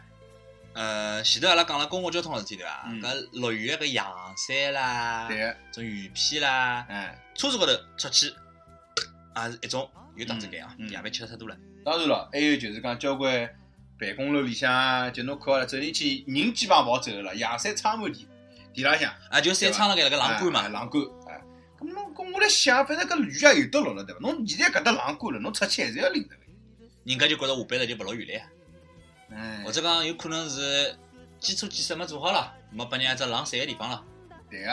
[0.73, 2.83] 呃，前头阿拉讲了公共交通个事体对伐？
[2.85, 3.01] 嗯。
[3.01, 4.05] 搿落雨个搿阳
[4.37, 11.55] 伞啦，对，种雨披啦，嗯，车子高头出去也是一种有打折感啊夜饭吃了太多了。
[11.85, 13.49] 当然了，还有就是讲交关
[13.99, 18.27] 办公楼里向啊，就侬靠了走进去，人基本上勿好走个了，阳山撑满地，
[18.73, 21.41] 地浪向啊，就山撑辣盖那个栏杆哎嘛，栏杆，哎，
[21.79, 24.19] 咁侬咁我来想，反正搿雨也有得落了对伐？
[24.21, 26.41] 侬现在搿搭栏杆了，侬出去还是要淋着个。
[27.05, 28.43] 人家就觉着下班了就勿落雨了呀。
[29.29, 30.95] 哎或者讲有可能是
[31.39, 34.03] 基础建设没做好了，没拨人家只晾伞个地方了。
[34.49, 34.71] 对个，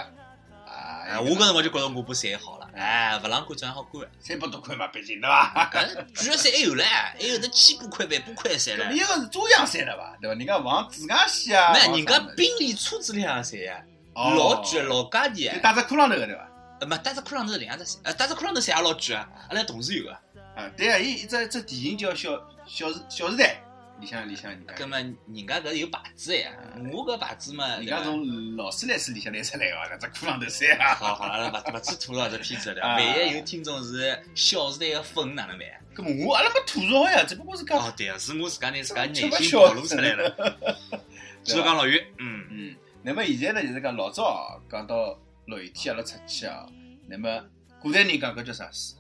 [0.67, 4.03] 啊，哎，我搿辰光就觉着我把伞好了，哎，勿晾干正好干。
[4.21, 5.71] 三百多块嘛，毕竟对伐？
[5.73, 8.93] 搿巨额伞还有唻，还有得千把块、万把块的伞唻搿。
[8.93, 10.17] 一个是遮阳伞了伐？
[10.21, 10.35] 对伐？
[10.37, 13.81] 人家防紫外线啊，那人家宾利车子里向伞呀，
[14.15, 15.59] 哦老贵老价钿就啊。
[15.63, 16.49] 打只裤浪头个对伐？
[16.81, 19.29] 呃，没，带只裤浪头是另外只伞，呃，带只裤浪头伞也老贵啊。
[19.49, 20.13] 阿拉同事有个，
[20.57, 22.31] 啊，对啊，伊一只一只电影叫《小
[22.67, 23.61] 小时小时代》，
[24.01, 26.53] 里向里向人家葛么人家搿有牌子的呀，
[26.93, 30.95] 我搿牌子嘛，人家从劳斯莱斯里向拿出来个，搿只裤浪头衫啊。
[30.95, 34.03] 好好，阿拉勿勿去吐槽这片子了， 万一有听众是
[34.35, 35.69] 《小时代》的粉，哪能办？
[35.95, 40.59] 搿么我阿拉没吐槽呀，只不过是讲，哦，对啊，是我自家拿自家内心暴露出来了。
[41.45, 46.67] 继续讲落雨，嗯，嗯，那么现在呢，就是讲老早啊，讲到落雨天阿拉出去啊，
[47.07, 47.45] 那么
[47.81, 48.99] 古代人讲搿叫啥水？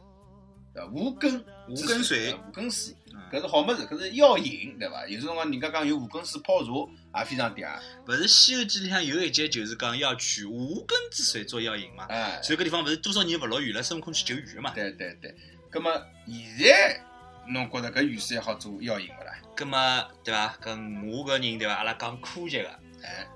[0.75, 0.91] 对伐？
[0.93, 5.07] 无根无之根水呃无根水嗯，搿是好物事，搿是药引，对伐？
[5.07, 14.71] 有辰光人家讲用无根水泡茶也非常嗲，勿是《西游记》里向有一集就是讲要取无根之水做药引嘛，哎，所以搿地方勿是多少年勿落雨了，孙悟空去救鱼嘛。
[14.75, 15.35] 对对对。
[15.71, 15.91] 葛么
[16.27, 17.01] 现在
[17.49, 19.35] 侬觉着搿雨水好做药引勿啦？
[19.57, 20.57] 葛么对伐？
[20.63, 21.75] 搿我搿人对伐？
[21.75, 22.69] 阿拉讲科学个，
[23.03, 23.27] 哎，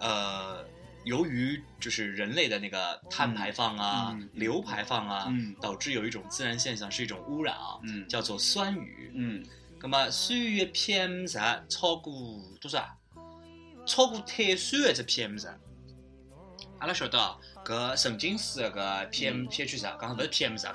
[0.00, 0.64] 呃，
[1.04, 9.12] 由于就是人类的那个碳排放啊、硫排放啊，嗯导致有一种自然现象是一种污染啊，嗯叫做酸雨。
[9.14, 9.44] 嗯
[9.78, 11.38] 葛么酸雨的 PM 值
[11.68, 12.12] 超过
[12.60, 12.96] 多少啊？
[13.86, 15.46] 超过碳酸的只 PM 值。
[16.78, 20.66] 阿拉晓得哦，搿神经水的搿 PM、嗯 pH 值，讲勿是 PM 值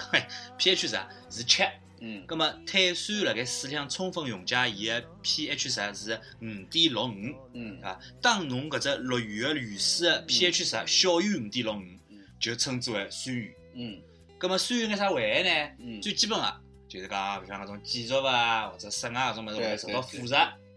[0.57, 1.63] ，pH 值是七。
[2.01, 7.13] 嗯葛么碳酸辣盖水里向充分溶解，伊个 pH 值是五点六五。
[7.53, 13.55] 嗯啊，当侬搿只落雨个雨水个 pH 值小于五点六五嗯，就称之为酸雨。
[13.73, 14.01] 嗯
[14.37, 15.75] 葛么酸雨有眼啥危害呢？
[15.79, 20.29] 嗯最基本个就是讲，比方搿种建筑啊或者室外搿种物事会受到腐蚀，对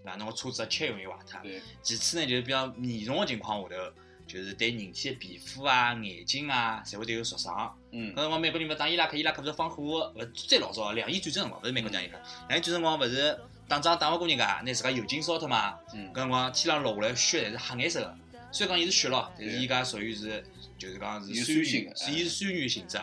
[0.04, 0.16] 伐？
[0.16, 1.40] 侬个车子个漆容易坏脱。
[1.42, 3.92] 对，其次呢，就是比较严重个情况下头，
[4.26, 7.76] 就是对人体个皮肤啊、眼睛啊，侪会得有灼伤。
[7.90, 15.78] 嗯搿辰光美国人勿是打伊拉克，伊拉克勿是放火，勿最老早两伊战争辰光，勿是美国讲伊拉克，两伊战争辰光勿是打仗打勿过人家，拿自家油精烧脱嘛。
[15.94, 18.16] 嗯搿辰光天上落下来血侪是黑颜色个，
[18.50, 20.44] 虽然讲伊是血咯，但是伊家属于是
[20.78, 22.98] 就是讲是酸雨酸性的，是伊是酸雨性质。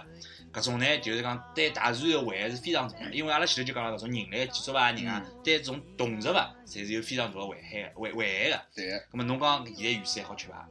[0.52, 8.62] 搿种呢，就是讲对大自然个危害是非常大的，因为阿拉前头就讲了，搿种人类个建筑啊、人啊，对搿种动植物侪是有非常大个危害个危危害个。
[8.74, 10.68] 对个，葛末侬讲现在雨水还好吃伐？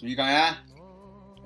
[0.00, 0.56] 所以讲呀，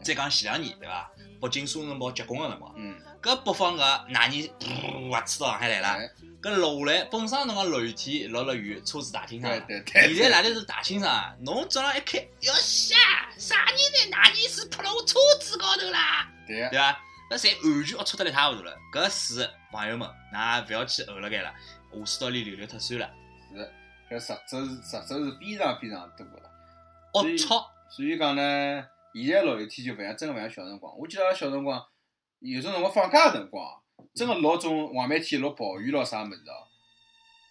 [0.05, 1.11] 再讲前两年对伐？
[1.43, 5.89] 北京沙尘暴结棍个辰光，嗯，搿北方个哪年噗滑吹到上海来了？
[5.89, 6.09] 哎
[6.41, 9.59] 搿落下来，本身侬讲落雨天落了雨，车子大清爽了。
[9.63, 11.35] 对对对现在哪里是大清爽啊？
[11.41, 12.95] 侬早上一开，哟下，
[13.37, 16.31] 啥人在哪年是泼了我车子高头啦？
[16.47, 17.01] 对个对，伐？
[17.31, 18.77] 搿侪完全龌龊得来一塌糊涂了。
[18.93, 21.51] 搿水，朋友们，㑚勿要去呕了该了，
[21.93, 23.11] 下水道里流流脱算了。
[23.53, 23.73] 是
[24.11, 26.51] 搿实质是实质是非常非常多个了。
[27.15, 30.93] 龌龊，所以讲呢，现在落雨天就勿像真个勿像小辰光。
[30.99, 31.81] 我记得阿拉小辰光，
[32.41, 33.65] 有种辰光放假个辰光，
[34.15, 36.67] 真个落种黄梅天落暴雨咯啥物事哦，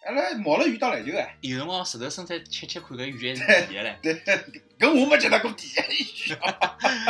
[0.05, 1.37] 阿拉冒了雨打篮球哎。
[1.39, 3.97] 有辰光石头伸出来吃吃看，搿雨还是甜个嘞。
[4.03, 4.15] 对，
[4.77, 6.37] 搿我没觉得过第一雨。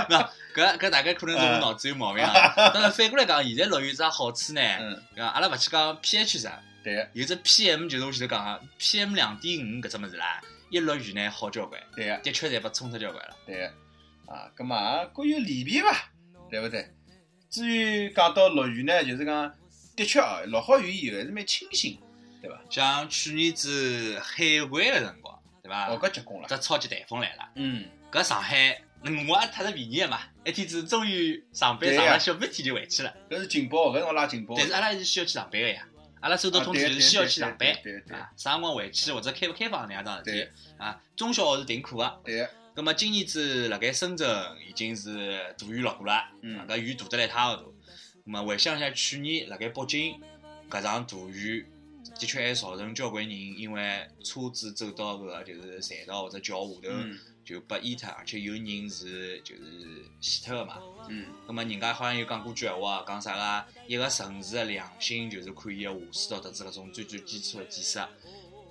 [0.10, 2.54] 那搿搿大概可能是我脑子有毛病啊。
[2.72, 4.62] 当然反过来讲，现在落雨有啥好处呢？
[4.62, 5.26] 嗯？
[5.26, 6.48] 阿拉勿去讲 pH 值，
[6.84, 10.40] 对个，有只 PM 就是我前头讲个 PM 两点五搿只物事啦，
[10.74, 13.36] 一落雨呢好交关，对个，的确侪被冲脱交关了。
[13.46, 13.68] 对个。
[14.26, 16.10] 啊，葛末也各有利弊伐，
[16.50, 16.92] 对勿对？
[17.48, 19.54] 至于讲到落雨呢，就是讲，
[19.96, 22.00] 的确啊，落好雨以后还是蛮清新，
[22.42, 22.60] 对伐？
[22.72, 25.90] 像去年子海湾个辰光，对伐？
[25.90, 26.48] 哦，搿结棍了。
[26.48, 33.14] 只超级台风来了，嗯，搿上海，嗯我也踏着便宜个嘛，一天子终于上班上了小半天就回去了。
[33.30, 34.56] 搿是警报，搿辰光拉警报。
[34.58, 35.86] 但是阿拉还是需要去上班个呀，
[36.24, 37.70] 阿拉收到啊通知是先要去上班
[38.18, 40.98] 啊，啥辰光回去或者开勿开放两桩事体对啊。
[41.18, 44.28] 中小学是停课个，对个，葛么今年子辣盖深圳
[44.66, 47.76] 已经是大雨落过了，嗯啊搿雨大得来一塌糊涂。
[48.26, 50.18] 葛么回想一下去年辣盖北京
[50.70, 51.68] 搿场大雨，
[52.20, 60.78] 的确还造成交关人因为车子走到搿个就是赛道或者桥下头嗯就被淹脱，而且有人是就是死脱个嘛。
[61.10, 68.08] 嗯葛么人家好像有讲过句闲话，讲啥个一个城市的良心就是看伊个下水道得知搿种最最基础的建设。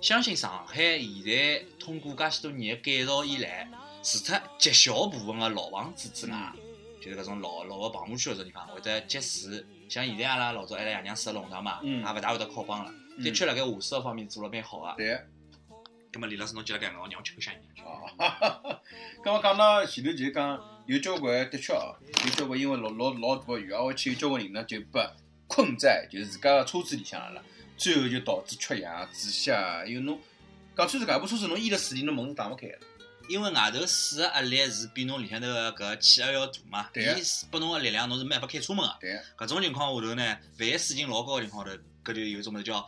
[0.01, 3.69] 相信上海现在通过介许多年的改造以来，
[4.01, 6.51] 除脱极小部分的老房子之外，
[6.99, 9.63] 就是搿种老老个棚户区搿种地方会得积水。
[9.87, 12.91] 像现在阿拉老早阿拉爷娘住个弄堂嘛，嗯也勿大会得靠帮了。
[13.17, 14.93] 的确，辣盖下水个方面做了蛮好个。
[14.97, 15.19] 对。
[16.11, 17.63] 葛末李老师侬记辣盖，我让我吃口香烟。
[17.83, 18.81] 哦，哈哈哈。
[19.25, 24.99] 咁么讲到前头就是讲有交关的确哦，有交关因为老老老大个雨，而且有交关人呢就被
[25.47, 27.43] 困在就是自家个车子里向了，
[27.77, 29.83] 最后就导致缺氧、窒息啊。
[29.85, 30.19] 因为侬
[30.77, 32.77] 讲穿是搿部车子侬淹了水里，侬门是打勿开个。
[33.29, 38.97] 因为外头水个压力是比侬里向头个搿气压要大嘛，伊拨侬个力量侬是没办法开车门个。
[38.99, 39.19] 对。
[39.35, 40.23] 搿种情况下头呢，
[40.59, 42.87] 万一水情老高个情况下头，搿就有一种物事叫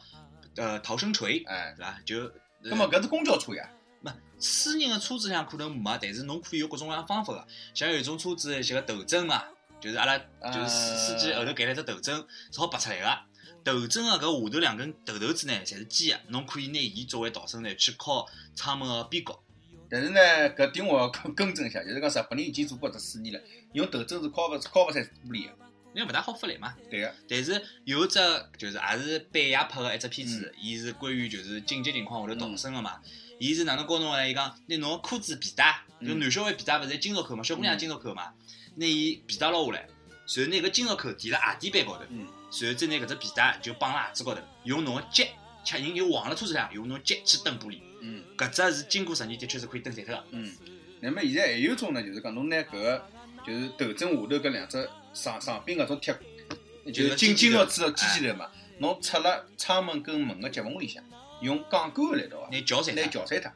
[0.58, 2.00] 呃逃生锤，哎对，伐？
[2.06, 3.70] 就那么搿是公交车呀？
[4.02, 7.48] 没私人的车子上可能没，但是侬可以有各种各样方法个。
[7.74, 9.44] 像有一种车子像个头枕嘛，
[9.80, 10.18] 就是阿拉
[10.52, 12.16] 就是司司机后头盖了只头枕，
[12.52, 13.20] 是好拔出来个。
[13.64, 19.40] 头枕个搿下头两根头头子呢，侪是尖个，侬可以拿伊作为逃生台去靠窗门个边角。
[19.90, 20.20] 但是呢，
[20.56, 23.40] 搿点我要更更正一下，就是讲日本人已经做过这四年了，
[23.74, 25.65] 用头枕是敲勿敲勿出玻璃个。
[25.96, 26.76] 因为勿大好发力嘛。
[26.92, 27.16] 对个。
[27.28, 28.20] 但是有只
[28.58, 33.00] 就是也是贝爷拍个一只片子，伊是关于就是紧急情况下头逃生个嘛。
[33.40, 34.30] 伊是哪能教侬个呢？
[34.30, 38.34] 伊讲拿侬个裤子皮带，就男小孩皮带勿是金属扣嘛，小姑娘金属扣嘛，
[38.76, 45.26] 拿伊皮带捞下来，然后拿搿金属扣提辣鞋底板高头，然后再拿搿只皮带就绑辣鞋子高头，用侬个脚
[45.66, 47.80] 恰人就晃辣车子上，用侬脚去蹬玻璃。
[48.00, 48.24] 嗯。
[48.38, 50.24] 搿只是经过实验，的确是可以蹬碎脱个。
[50.32, 50.56] 嗯。
[51.02, 53.06] 那么现在还有一种呢，就是讲侬拿搿个
[53.46, 56.16] 就是头枕下头搿两只上上边搿种铁，
[56.94, 61.04] 就是紧紧个子机器头嘛，侬插辣窗门跟门个接缝里向，
[61.42, 63.52] 用钢管个力道，拿绞散拿绞散它。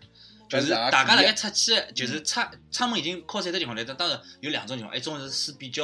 [0.49, 5.83] 就是大家辣盖出去，就是窗窗门已经敲散的情况下，当然有两种情况，一种是水比较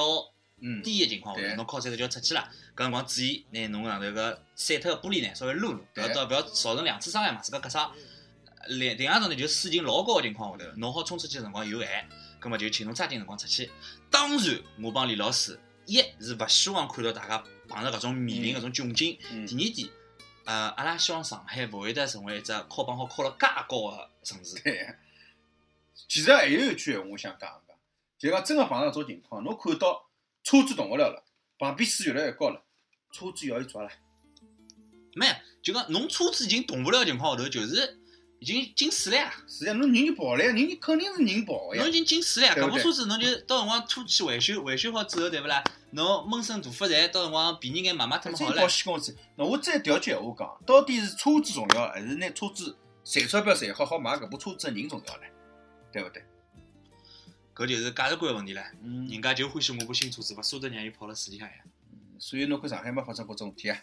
[0.83, 2.49] 低的情况下，侬敲散脱就要出去了。
[2.75, 7.91] 搿辰光注意，拿侬上头个散脱个玻璃呢稍微撸撸，勿要到勿要造成两次伤害嘛，自家割伤。
[8.69, 12.09] 另另外一种呢，就是水情老高个情况下头，侬好冲出去个辰光有限，
[12.39, 13.69] 葛末就请侬抓紧辰光出去。
[14.15, 19.19] 当然，我帮李老师，一是勿希望看到大家碰着搿种面临搿种窘境。
[19.45, 19.89] 第二点，
[20.45, 24.56] 呃，阿拉希望上海勿会得成为一只靠绑好靠了介高个城市。
[24.63, 24.95] 对。
[26.08, 27.73] 其实还有一句闲话我想讲个，
[28.17, 30.10] 就讲真个碰到搿种情况，侬看到
[30.45, 31.21] 车子动勿了了，
[31.60, 32.63] 旁边水越来越高了，
[33.12, 33.89] 车子要伊抓了。
[35.13, 35.28] 没，
[35.62, 37.99] 就讲侬车子已经动勿了情况下头，就是
[38.45, 39.34] 已经进水了呀。
[39.47, 41.81] 是呀，侬人就跑了呀，人肯定是人跑个呀。
[41.81, 45.63] 侬已经进水了呀，搿部车子侬就到辰光拖去维修，维修好之后对勿啦？
[45.91, 48.62] 侬闷声大发财，到辰光便宜眼买买脱么好了。
[48.62, 55.23] 保险公司，那我再调句闲话讲，到底是车子重要，还是拿车子赚钞票赚好好买搿部车子的人重要呢？
[55.91, 56.23] 对勿对？
[57.55, 58.63] 搿就是价值观问题唻。
[58.84, 59.08] 嗯。
[59.08, 61.55] 人家就欢喜我部新车子，勿舍得让伊跑辣水里向呀。
[62.19, 63.77] 所以侬看上海没发生过这种事体啊？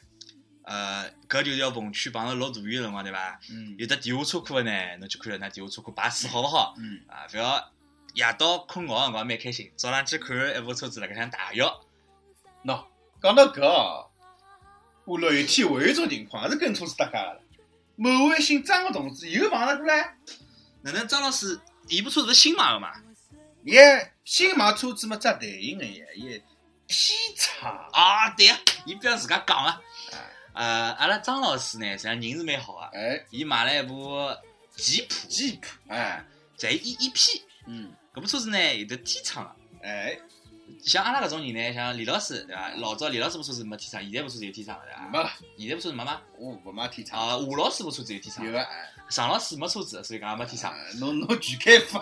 [0.65, 3.41] 呃，搿就是要逢区碰着落大雨个辰光，对伐？
[3.51, 3.75] 嗯。
[3.79, 6.75] 有的地下车库个呢，侬去看了那地下车库排水好勿好？
[6.79, 7.01] 嗯。
[7.09, 7.73] 啊，勿要
[8.15, 11.63] 夜到困觉个辰光蛮开心，早浪去看一部车子辣盖向大浴。
[12.65, 12.85] 喏，
[13.21, 14.11] 讲到搿哦，
[15.05, 17.41] 我六一天还有一种情况，也是跟车子搭界个了。
[17.97, 20.17] 某位姓张个同志又碰着过来。
[20.83, 22.93] 哪能张老师，伊部车子是新买个嘛？
[23.65, 26.43] 耶，新买车子嘛，扎台型个呀，伊
[26.87, 29.81] 天窗啊，对呀，伊不要自家讲个。
[30.53, 32.99] 呃，阿拉张老师呢，实际上人是蛮好个。
[32.99, 34.31] 哎，伊买了一部
[34.75, 36.25] 吉普，吉普，哎，
[36.57, 37.43] 在 E E P。
[37.67, 39.87] 嗯，搿部车子呢有得天窗个。
[39.87, 40.19] 哎，
[40.85, 42.71] 像阿拉搿种人呢，像李老师对伐？
[42.77, 45.09] 老早李老师部车子没天窗，现在部车子有天窗个对伐？
[45.09, 46.21] 没了，现在部车子没吗？
[46.39, 47.29] 我勿买天窗。
[47.29, 48.47] 啊，吴老师部车子有天窗。
[48.47, 48.89] 有个，哎。
[49.09, 50.75] 常老师没车子，所以讲也没天窗。
[50.99, 52.01] 侬侬全开放。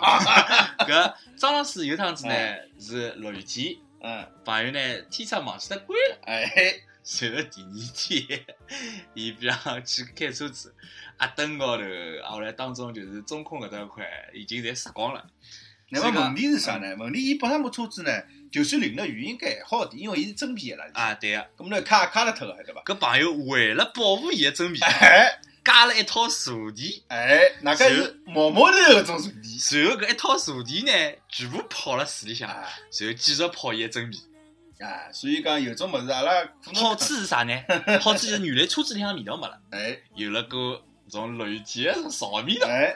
[0.87, 2.33] 搿张老师有趟子呢
[2.79, 8.45] 是落雨天，嗯，朋友呢天窗忘记脱关了，哎，随后第二天，
[9.13, 10.73] 伊比方去开车子，
[11.17, 11.83] 啊灯高头，
[12.23, 15.25] 后来当中就是中控搿搭块已经侪杀光了。
[15.89, 16.95] 那么问题是啥呢？
[16.97, 18.11] 问题伊本身部车子呢，
[18.49, 20.85] 就算淋了雨，应该还好点，因为伊是真皮个啦。
[20.93, 21.49] 啊，对个。
[21.57, 22.81] 咁么卡卡了脱个，对伐？
[22.83, 26.93] 搿朋友为了保护伊个真皮， 哎，加了一套坐垫。
[27.09, 29.43] 哎，那个是毛毛头搿种坐垫。
[29.59, 34.21] 随后搿一套坐垫呢，全部泡了水里向，然后继续泡伊个真皮。
[34.81, 36.31] 啊，所以讲有种物事，阿拉
[36.75, 37.53] 好处是啥呢？
[38.01, 42.67] 好处就是原来车子里向味道没了，哎，有了个种落雨天个潮味道。
[42.67, 42.95] 哎。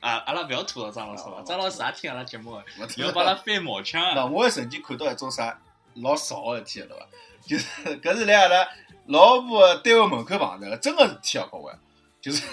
[0.00, 0.22] 啊！
[0.26, 2.64] 阿拉勿要吐槽张老师了，张老师也听阿拉节目个，
[2.98, 4.00] 要帮阿拉翻毛腔。
[4.14, 5.60] 那我还曾经看到一种啥
[5.94, 7.06] 老潮个事体，对伐？
[7.44, 8.68] 就是搿是来阿拉
[9.06, 11.76] 老婆单位门口碰着个，真个是天高个。
[12.20, 12.44] 就是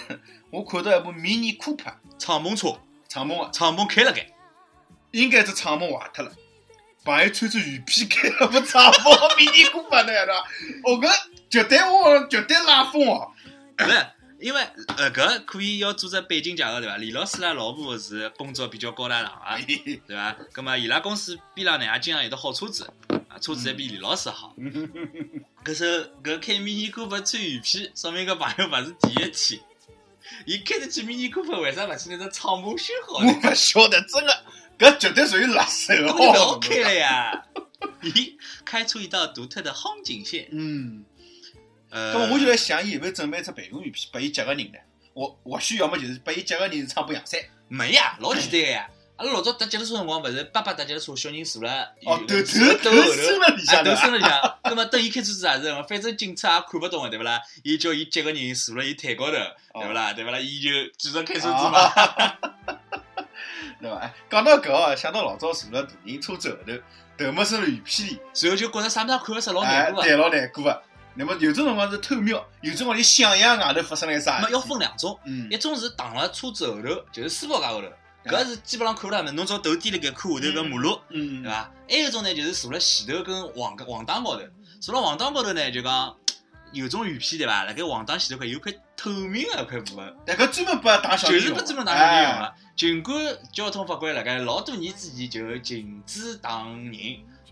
[0.50, 2.76] 我看到一部迷你酷派敞篷车，
[3.06, 4.26] 敞篷个，敞篷开了盖，
[5.12, 6.32] 应该是敞篷坏脱了。
[7.06, 10.40] 朋友穿着雨披开了部敞篷迷你酷派，侬晓得伐？
[10.84, 11.08] 哦，搿
[11.48, 13.30] 绝对我绝对拉风哦！
[13.76, 14.06] 不是。
[14.38, 14.60] 因为
[14.98, 16.98] 呃，搿可以要做只背景介绍对伐？
[16.98, 19.56] 李老师拉老婆是工作比较高大上啊，
[20.06, 20.36] 对伐？
[20.52, 22.86] 葛么伊拉公司边浪呢也经常有得好车子
[23.28, 24.54] 啊，车子还比李老师好。
[25.64, 29.60] 搿时候搿开迷你库珀穿雨披，说明搿朋友勿是第一天。
[30.44, 33.32] 伊开得起迷你库珀，为啥勿去那只敞篷修好我呢？
[33.42, 34.44] 勿晓得，真的，
[34.78, 36.58] 搿绝对属于辣手搿就勿要哦。
[36.60, 37.44] 开了呀！
[38.02, 40.48] 咦，开出一道独特的风景线。
[40.52, 41.04] 嗯，
[41.90, 44.78] 呃，那么我就在想，伊有没有准备只备用雨披拨伊接个人呢？
[45.14, 48.88] 或或许要么就是拨伊接个人是撑把阳山，没呀，老简单个呀。
[49.16, 54.58] 阿拉老早搭脚踏车辰光，勿是爸爸搭脚踏车，小人坐了，哦，头头头坐后头伸了里啊，头伸了里向。
[54.64, 57.40] 那么等伊开车子也是反正警察也看不懂个，对勿啦？
[57.62, 59.32] 伊叫伊接个人坐了伊腿高头，
[59.80, 60.12] 对勿啦？
[60.12, 60.38] 对勿啦？
[60.38, 61.90] 伊就继续开车子嘛。
[63.88, 63.98] 啊对伐？
[63.98, 70.16] 哎，讲到搿哦，想到老早坐辣大人车子后头，头没伸了雨披里，随后就觉着啥物事看勿出，老哎难，过对，个。
[70.16, 70.82] 老难过个。
[71.18, 74.60] 那么有种辰光是偷瞄，有种辰光你想象外头发生了啥那么要？
[74.60, 77.88] 分两种，嗯一，种是挡了车子后头，就是书包架后头，
[78.26, 81.00] 搿是基本上看勿到么，侬只要头低辣盖看下头搿马路。
[81.08, 81.70] 嗯，对伐？
[81.88, 84.42] 还有一种呢，就是坐辣前头跟黄黄档高头，
[84.78, 86.14] 坐辣黄档高头呢，就讲
[86.72, 87.64] 有种雨披对伐？
[87.64, 92.54] 辣盖黄档前头块有块透明个一块部分，但搿专门拨打小就是人用的拨专门打小人用哎个。
[92.76, 93.16] 尽管
[93.52, 96.92] 交通法规辣盖老多年之前就禁止打人，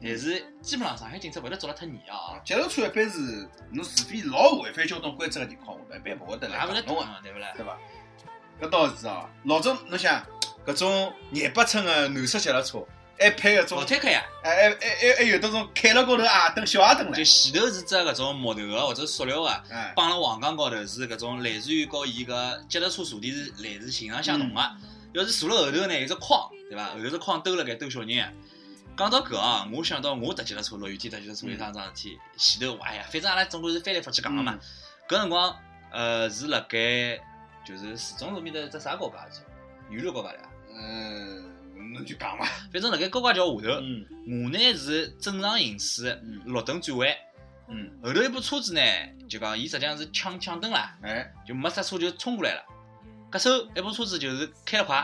[0.02, 7.52] 但是基本上上海警察会得捉了太严啊，脚踏车一般是侬除非老违反交通规则个情况下头，一般勿会得来也勿得打侬个，对勿啦？
[7.56, 7.78] 对伐？
[8.60, 10.22] 搿倒是啊，老早侬想
[10.66, 12.84] 搿种廿八寸个蓝色脚踏车，
[13.18, 24.60] 还配搿种老，坦克呀，还还还还还有得种开了高头矮灯小矮灯就，前头是只搿种木头个或者塑料个，哎，绑辣黄杠高头是搿种类似于和伊个脚踏车坐垫是类似形状相同个。
[25.12, 26.86] 要是坐辣后头呢，有只框，对伐？
[26.86, 28.32] 后头只框兜辣盖兜小人啊。
[28.96, 34.58] 讲到搿啊，我想到我踏脚踏车，落雨天踏脚踏车有一趟桩事体，前头哎呀，反正阿拉总归是翻来覆去讲个嘛。
[35.08, 35.56] 搿辰光
[35.92, 37.16] 呃是辣盖
[37.64, 39.40] 就是市中路面的只啥高架去，
[39.88, 40.44] 原路高架对伐？
[40.76, 41.53] 嗯，
[41.94, 44.04] 侬就讲伐， 反正辣盖高架桥下头，嗯。
[44.26, 46.42] 我呢是正常行驶，嗯。
[46.44, 47.08] 绿灯转弯，
[47.68, 48.80] 嗯，后头一部车子呢
[49.28, 52.62] 就讲伊实际上是抢抢灯啦，哎，就没刹车就冲过来了。
[53.30, 54.96] 搿时候一部车子就是开了快，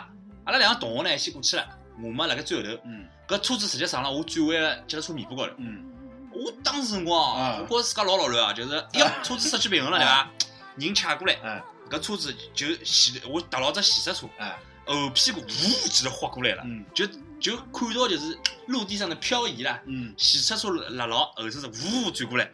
[0.44, 1.66] 阿拉两个同学呢先过去了，
[2.02, 2.82] 我嘛辣盖最后头。
[2.84, 3.06] 嗯。
[3.28, 5.52] 搿车子直接上了我转弯个脚踏车尾巴高头。
[5.58, 5.84] 嗯。
[6.32, 10.30] 我当时辰光啊啊，我觉着自家老老乱啊，就是哟，车子失去平衡了对伐？
[10.78, 14.56] 人卡过来，哎搿车子就前我踏牢只前刹车，哎，
[14.96, 16.84] 后屁股呜几头滑过来了，嗯。
[16.94, 17.06] 就
[17.40, 20.14] 就看到就是陆地上的漂移啦，嗯。
[20.16, 22.50] 前刹车辣牢，后车是呜转过来，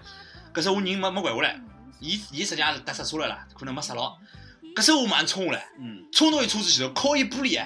[0.55, 1.61] 搿时候我人没没拐下来，
[2.01, 4.16] 伊伊实际上是踏刹车了啦，可能没刹牢，
[4.74, 6.07] 搿时候我马上冲下来，嗯。
[6.12, 7.61] 冲到伊车子前头，敲伊玻璃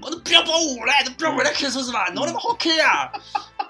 [0.00, 2.08] 我说不要帮我下来，都不要回来开车是吧？
[2.14, 3.12] 侬他妈好开呀！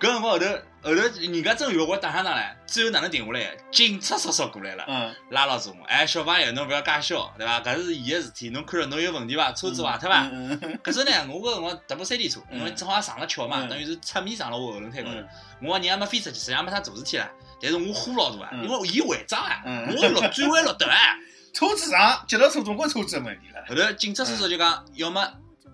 [0.01, 0.47] 搿辰光后头
[0.85, 3.57] 后头人家真以为我打上上来，最后哪能停下来？
[3.73, 7.61] 警察叔叔过来了，嗯拉牢住我，哎，小朋友侬不要介笑，对伐？
[7.61, 9.51] 搿是伊个事体，侬看了侬有问题伐？
[9.53, 10.29] 车子坏脱伐？
[10.31, 15.29] 嗯嗯搿时候呢，我搿辰光踏部山地车，嗯因为正好也上了桥嘛，嗯等于是侧面上了我后轮胎高头嗯。
[15.63, 17.31] 我讲人还没飞出去，实际上没啥大事体啦。
[17.63, 20.97] 但是我呼老大啊，嗯因为伊违章啊，嗯我落转弯落得啊。
[21.55, 25.25] 车子上脚踏车总归车子的问题了，后头警察叔叔就讲，要么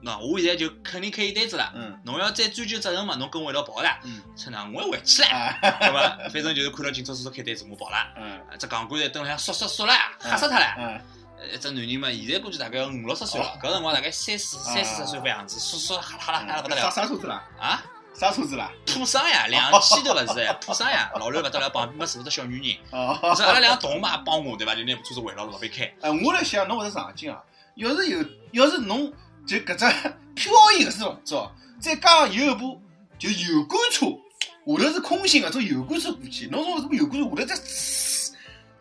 [0.02, 1.72] 喏，我现在就肯定开一单子了。
[1.74, 3.98] 嗯侬要再追究责任嘛，侬跟我一道跑啦。
[4.04, 6.16] 嗯趁哪我也回去了，啊对伐？
[6.32, 7.96] 反正就是看到警察叔叔开单子，我跑了。
[8.16, 10.74] 嗯啊这钢管在灯上缩缩缩了，吓死他了。
[10.78, 11.00] 嗯
[11.38, 17.42] 呃一只男人嘛，现在估计大概五六十岁了，搿辰光大概三四三四十岁副样子，缩缩哈啦哈啦哈啦不得啥了啥车子啦？
[17.58, 17.82] 啊！
[18.12, 18.70] 啥车子啦？
[18.84, 24.74] 普桑呀，两千多勿是哎，普桑呀，老刘勿得了，旁边嘛坐只小女人，哦，阿拉两个同学嘛也帮我对伐？
[24.74, 25.84] 就拿部车子围牢牢边开。
[26.02, 27.42] 哎，我辣想，侬勿是上进啊？
[27.76, 28.22] 要是有，
[28.52, 29.10] 要是侬
[29.46, 32.80] 就搿只漂移个是动作，再加上有一部
[33.18, 37.62] 就油罐车，下头是空心个种油罐车过去，侬从这油罐车下头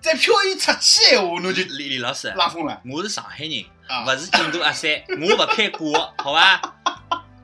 [0.01, 4.05] 再再漂移出去闲话，侬就李李老师，拉风了我是上海人，啊！
[4.05, 4.89] 勿是进度阿三，
[5.19, 6.75] 我勿开挂，好伐？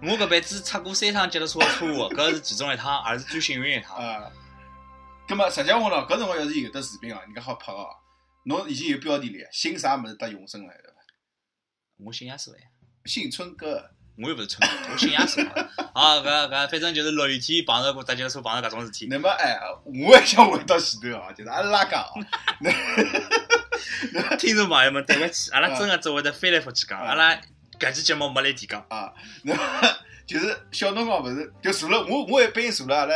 [0.01, 3.97] 我搿辈子出过三趟脚踏车的车祸， 搿是其中一趟，而是最幸运一趟。
[3.97, 4.32] 啊，
[5.28, 7.88] 葛么实际上我喏，搿辰光要是有得视频哦，人家好拍哦，
[8.45, 10.95] 侬已经有标题了，姓啥物事得永生了，对伐？
[12.05, 12.63] 我姓亚瑟呀，
[13.06, 15.41] 姓春哥，我又勿是春哥，我姓亚瑟。
[15.93, 19.08] 啊，搿搿反正就是落雨天碰着过搭脚踏车碰着搿种事体。
[19.10, 22.26] 那么哎，我还想回到前头哦，就是阿拉拉讲哦，
[24.38, 27.39] 听众朋友们，对勿起， 阿拉真个只会得翻来覆去讲，啊阿拉
[27.80, 28.84] 搿期节目没来提纲。
[28.89, 29.62] 啊，那么
[30.26, 33.14] 就是小辰光勿是就坐了，我我一般坐了阿拉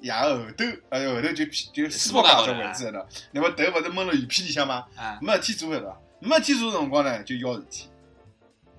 [0.00, 4.84] 爷个后头，呃后头就就书包架这位置了，那么头勿是闷了雨披里向吗？
[4.96, 5.96] 啊，没事体做对伐？
[6.20, 7.88] 没事体做辰光呢，就要事体。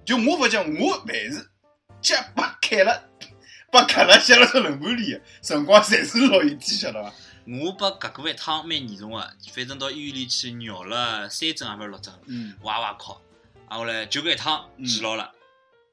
[0.09, 1.47] 就我勿讲，我凡是
[2.01, 2.99] 脚把开了，
[3.71, 7.13] 把开了歇了只轮盘里，辰光侪是落雨天，晓得伐？
[7.45, 9.19] 我被割过一趟，蛮严重个，
[9.53, 12.55] 反正到医院里去绕了三针还勿是六针，嗯。
[12.63, 13.11] 哇哇哭，
[13.67, 14.85] 啊后来就搿一趟嗯。
[14.85, 15.31] 记牢了。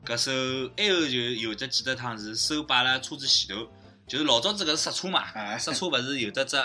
[0.03, 3.71] 搿手还有就有得几得趟是手摆辣车子前头，
[4.09, 6.57] 就是老早子搿是刹车嘛哎，刹车勿是有得只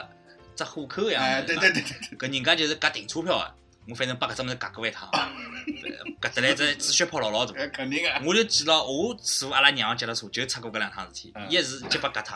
[0.55, 3.55] 只虎口一样哎，的对对对对对，搿人家就是夹停车票个，
[3.91, 5.09] 我反正把搿只物事夹过一趟，
[6.21, 7.53] 夹得来只止血泡老老大。
[7.59, 12.35] 哎肯定个，我就记牢，我坐阿拉娘脚踏车就出过搿两趟事体嗯，一是脚被夹脱，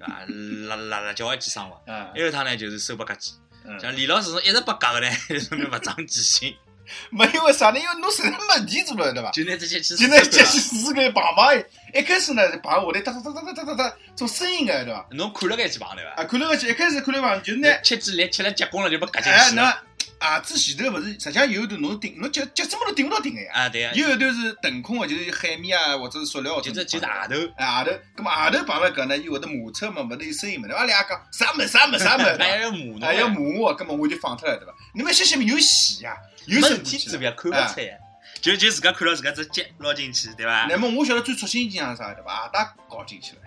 [0.00, 0.22] 啊，
[0.68, 1.80] 辣辣辣叫一记伤亡。
[1.86, 3.32] 嗯还有一趟呢，就是手被夹起，
[3.64, 6.54] 嗯，像李老师一直被夹个呢，说明勿长记性，
[7.10, 7.78] 没因为啥呢？
[7.80, 9.30] 因为侬身上没地做了对伐？
[9.32, 11.52] 就拿这些去现在接起四个棒棒，
[11.92, 15.06] 一开始呢棒下来哒哒哒哒哒哒哒做声音个对伐？
[15.10, 16.10] 侬看了该去碰对伐？
[16.22, 19.82] 啊，看了个去，一开始看了棒，就是呢，吃几粒吃了结棍了就被夹进哎，去了。
[20.24, 23.52] 那鞋子前头勿是，实际上有一段侬顶，侬脚脚趾么都顶勿到顶个呀。
[23.52, 30.66] 啊，对啊，有一段是腾空个，就是海绵啊，或者是塑料，就是就是鞋头，哎，鞋头，咁么鞋头碰了搿呢，又会得摩擦嘛，勿得有声音嘛？
[30.74, 34.72] 阿拉讲啥物事啥物事啥物事， 还要磨还，要磨，磨我，咁么我就放脱了，对伐？
[34.94, 36.16] 你们些些有洗呀，
[36.46, 37.20] 有事体做。
[37.20, 38.00] 呀，看勿出来，
[38.40, 40.66] 就就自家看到自家只脚捞进去，对伐？
[40.70, 42.44] 那么我晓得最戳心经是啥，对伐？
[42.44, 43.42] 鞋带搞进去了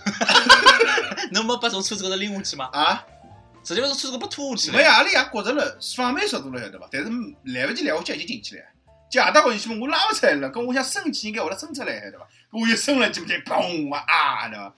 [1.32, 2.70] 侬没把从车子高头拎下去吗？
[2.72, 3.04] 啊！
[3.62, 4.90] 直接把从车子高头拖下去没了。
[4.90, 6.88] 阿拉也觉着了，放慢速度了，晓得伐？
[6.90, 7.08] 但是
[7.44, 8.62] 来勿及来，我脚已经进去了。
[9.10, 12.26] 脚鞋带搞进去嘛，我拉勿出来了，跟我想伸气应该会得伸出来，晓得伐？
[12.50, 13.34] 我一伸了，记不记？
[13.34, 13.88] 砰！
[13.88, 14.74] 我啊，对伐？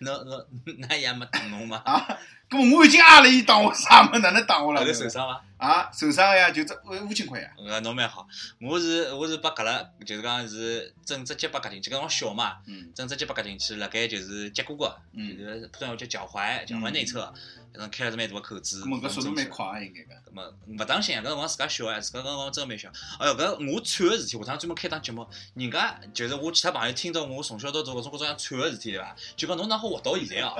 [0.00, 0.46] 侬 侬
[0.88, 1.82] 那爷没打侬吗？
[1.84, 2.18] 啊，
[2.48, 4.18] 搿么我已经挨了伊打我啥么？
[4.18, 4.92] 哪能打我了后头？
[4.92, 5.44] 受伤伐？
[5.58, 6.74] 啊，受伤呀，就这
[7.06, 7.50] 五千块呀。
[7.58, 8.26] 呃，侬蛮好，
[8.62, 17.30] 我是我是被夹了，就是讲是整只脚被夹进去，搿辰光小嘛，嗯整只脚被夹进去，辣盖就是脚骨骨，就嗯，是普通话叫脚踝，脚踝内侧，
[17.74, 18.80] 搿种开了只蛮大个口子。
[18.82, 19.46] 搿么搿速度蛮。
[19.50, 20.18] 快啊，应该搿。
[20.30, 22.90] 咁么勿当心啊，搿辰光自家小啊，自家搿辰光真蛮小。
[23.18, 29.14] 哎哟，搿我惨个事体，下趟专门开档节目，人家就是我其他朋友听到我从小到大搿种各种样惨个事体对伐？
[29.36, 30.56] 就讲侬哪好活到现在哦，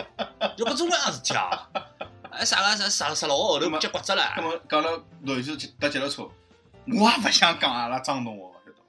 [0.57, 1.69] 有搿种各样事体啊！
[2.31, 6.23] 哎啥个啥十十六个号头脚骨折了搿，么讲到陆续搭脚踏车，
[6.87, 8.83] 我也勿想讲阿拉张同学，晓得伐？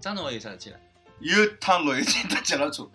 [0.00, 0.76] 张同学有啥事体了？
[1.20, 2.88] 有一趟陆续搭脚踏车，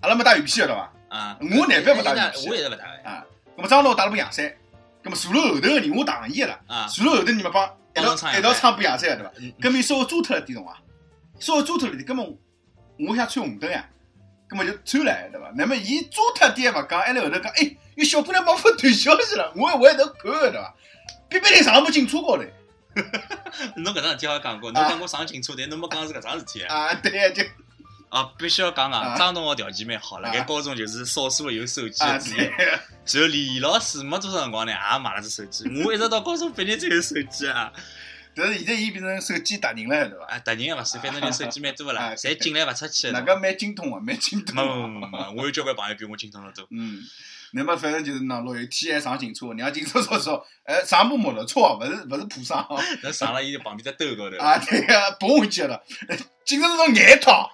[0.00, 0.92] 阿拉没带雨披晓得伐？
[1.08, 4.56] 啊，我难办勿带雨披我也是勿带个啊，搿么张同学带了把阳伞，
[5.02, 6.86] 搿么坐辣后头个人我打伊个啦，啊。
[6.86, 9.32] 坐辣后头人嘛帮一道一道撑把阳伞对伐？
[9.38, 10.76] 嗯搿么稍微抓脱了点辰光，
[11.40, 12.38] 稍微抓脱了点，搿么
[12.98, 13.84] 我想穿红灯呀，
[14.48, 15.52] 葛么就穿了对伐？
[15.56, 20.74] 那么伊抓脱点勿讲，还辣后头讲，哎，有小姑娘帮我断消息了，我还回头看个对伐？
[21.28, 22.44] 偏偏人上部警车高头
[23.76, 26.62] 侬搿桩事体好像讲过，侬讲过上警车，但侬没讲是搿桩事体。
[26.64, 27.42] 啊，对呀，就
[28.10, 32.36] 啊，必须要讲啊啊，张同学条件蛮好，辣盖啊高中就是少数有手机啊的之一。
[32.36, 35.64] 对，然后李老师没多少辰光呢，也买了只手机。
[35.82, 37.72] 我一直到高中毕业才有手机啊！
[38.34, 40.24] 但是现在伊变成手机达人了对伐？
[40.26, 43.12] 啊，达人也勿是，反正人手机蛮多个啊啦，侪进来勿出去的。
[43.12, 44.86] 那个蛮精通个，蛮精通没。
[44.86, 46.66] 没没没没，我有交关朋友比我精通得多。
[46.72, 47.00] 嗯，
[47.52, 55.82] 那么反正就是喏，落雨天还上警车，让警车说说， 哎，上部摩托车哦，勿是勿是普桑哦那上了伊旁边只兜高头， 啊，对个，蹦下去了。
[56.44, 57.50] 警察说眼脱，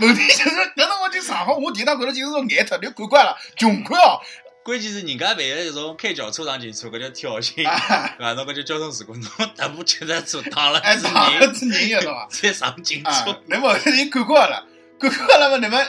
[0.00, 4.20] 问题就是搿辰光就上好，我第一趟看到警察说眼脱，你看惯了，穷看哦，
[4.62, 8.34] 关键是人家万一这种开轿车上警车，搿叫挑衅，啊，对伐？
[8.34, 9.24] 侬搿叫交通事故，侬
[9.56, 12.28] 踏部脚踏车打了还，是人，是人晓得伐？
[12.30, 14.66] 再上警啊车，，那么你看惯了，
[14.98, 15.82] 看惯了嘛，那么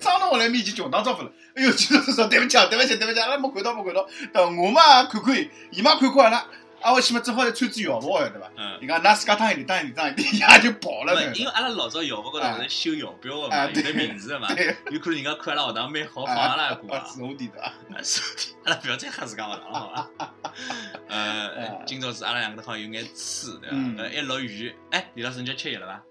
[0.00, 1.30] 张到我来面前穷打招呼了。
[1.54, 4.08] 哎哟，警察说对不起啊，对不起，对不起，阿拉没看到，没看到。
[4.32, 6.46] 等我嘛看看伊，伊嘛看看阿拉，
[6.84, 8.50] 啊，我去嘛，只好穿子校服晓得伐？
[8.56, 8.78] 嗯。
[8.80, 11.14] 人家㑚自家当一点，当一点，当一点，伊也就跑了。
[11.14, 17.02] 没因为阿拉老早校服高头勿是修校标个嘛，啊有得名字个嘛，对，有可能人家看阿拉学堂蛮好，放阿拉一股啊。
[17.06, 20.34] 是我点的是的阿拉不要再吓自家学堂了，好伐？
[21.08, 23.96] 呃，今朝子阿拉两个头好像有眼刺，对伐嗯？
[23.96, 26.02] 呃，一落雨，哎，李老师你叫吃药了伐？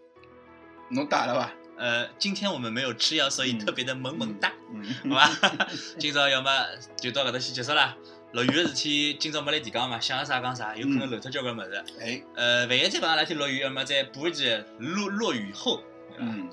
[0.89, 1.51] 侬打了伐？
[1.77, 5.29] 呃，今天我们没有吃药，所以嗯特别的萌萌哒，嗯，好吧？
[5.99, 6.49] 今朝要么
[6.97, 7.95] 就到搿搭先结束了。
[8.33, 11.85] 落雨个事体，今朝没来提讲嘛，想个啥讲啥，有可能漏脱交关物事。
[12.01, 15.83] 哎，呃，万一再帮阿拉天落雨，要么再补一记落落雨后？
[16.17, 16.49] 嗯，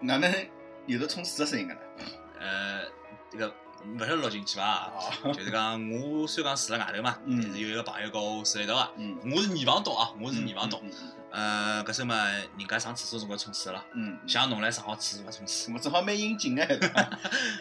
[0.00, 0.32] 哪能
[0.86, 1.80] 有的冲水的声音个呢？
[2.38, 2.82] 呃，
[3.32, 3.52] 这个
[3.84, 4.92] 勿晓得录进去伐？
[5.24, 8.92] 哦，就是讲，我虽然讲住辣外头嘛，嗯但是有一个朋友跟我住辣一道啊。
[8.96, 10.80] 嗯，我是二房东啊，我是二房东。
[11.32, 11.76] 嗯。
[11.76, 12.26] 呃，搿时候嘛，
[12.58, 15.72] 人家上厕所辰光冲水了，嗯，像侬来上好厕所勿冲水。
[15.74, 16.64] 我正好蛮应景个，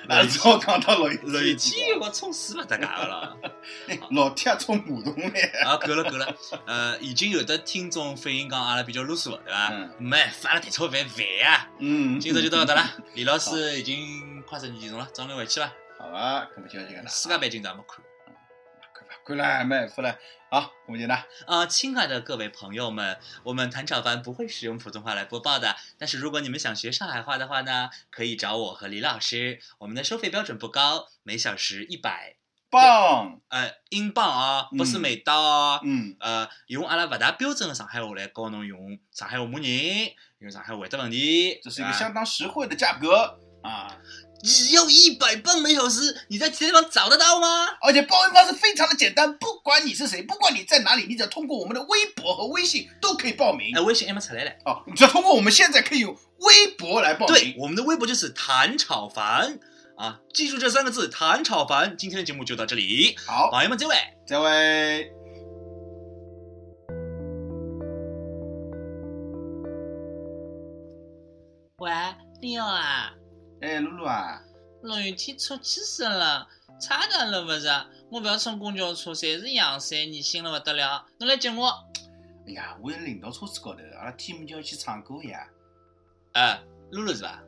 [0.07, 3.37] 那只好 讲到落雨落雨天我冲水勿搭界个了。
[3.87, 5.41] 哎老天冲马桶嘞。
[5.65, 6.35] 啊，够了够了。
[6.65, 9.69] 呃，已经有的听众反映讲阿拉比较啰嗦，对伐？
[9.71, 11.69] 嗯没，阿拉蛋炒饭烦啊！
[11.79, 12.89] 嗯，今朝就到搿搭了。
[13.13, 15.71] 李老师已经快十二点钟了，早点回去伐？
[15.97, 17.07] 好啊，搿么就这个了。
[17.07, 18.03] 世界杯今朝没看。
[19.29, 20.17] 看吧，看了，没办法了。
[20.49, 21.23] 好，我们简单。
[21.45, 29.59] 啊、亲爱的各位朋友们，我们谭炒饭不会使用普通话来播报的，但是如果你们想学上海话的话呢，可以找我和李老师。
[29.77, 32.37] 我们的收费标准不高，每小时一百
[32.71, 35.79] 磅，呃，英镑啊，不是嗯美刀啊。
[35.83, 39.67] 嗯，呃，用阿拉勿大标准的上海话来教侬用上海话骂人，
[40.39, 41.59] 用上海话回答问题。
[41.61, 43.95] 这是一个相当实惠的价格啊，
[44.41, 47.65] 只要一百磅每小时，你在其他地方找得到吗？
[47.81, 53.81] 而且报名方式非常的简单，不管你是谁，不管你在哪里，你只要通过我们的微博和微信都可以报名哎，。
[53.81, 54.57] 微信还没出来嘞。
[54.65, 57.55] 哦，你只要通过我们现在可以用微博来报对，名。
[57.59, 59.59] 我们的微博就是谭炒凡
[59.97, 61.97] 啊，记住这三个字，谭炒凡。
[61.97, 63.95] 今天的节目就到这里，好，朋友们，这位。
[64.25, 65.11] 这位。
[71.79, 71.91] 喂，
[72.41, 73.13] 你好啊，
[73.61, 74.41] 哎，露露啊，
[74.83, 76.47] 落雨天出气死了，
[76.79, 77.67] 差点了不是？
[78.09, 81.05] 我不要乘公交车，侪是洋山，恶心了不得了。
[81.19, 81.69] 侬来接我。
[82.47, 85.45] 哎呀，我在领导车子高头，阿拉 team 就要去唱歌呀。
[86.33, 86.59] 哎，
[86.91, 87.41] 露露是吧？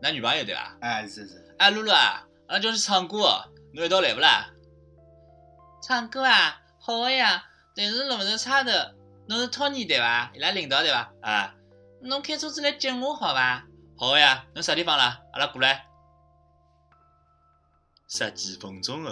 [0.00, 0.76] 男女朋友对吧？
[0.80, 3.42] 哎，是是，哎，露露啊，阿拉叫去唱歌，
[3.74, 4.50] 侬一道来不啦？
[5.82, 7.44] 唱歌啊，好个呀，
[7.74, 8.70] 但是路头差头，
[9.28, 10.30] 侬是 Tony 对伐？
[10.34, 11.12] 伊拉领导对伐？
[11.22, 11.54] 啊，
[12.00, 13.66] 侬开车子来接我好伐？
[13.98, 15.22] 好个呀，侬啥地方啦？
[15.32, 15.86] 阿拉过来。
[18.08, 19.10] 十几分钟后，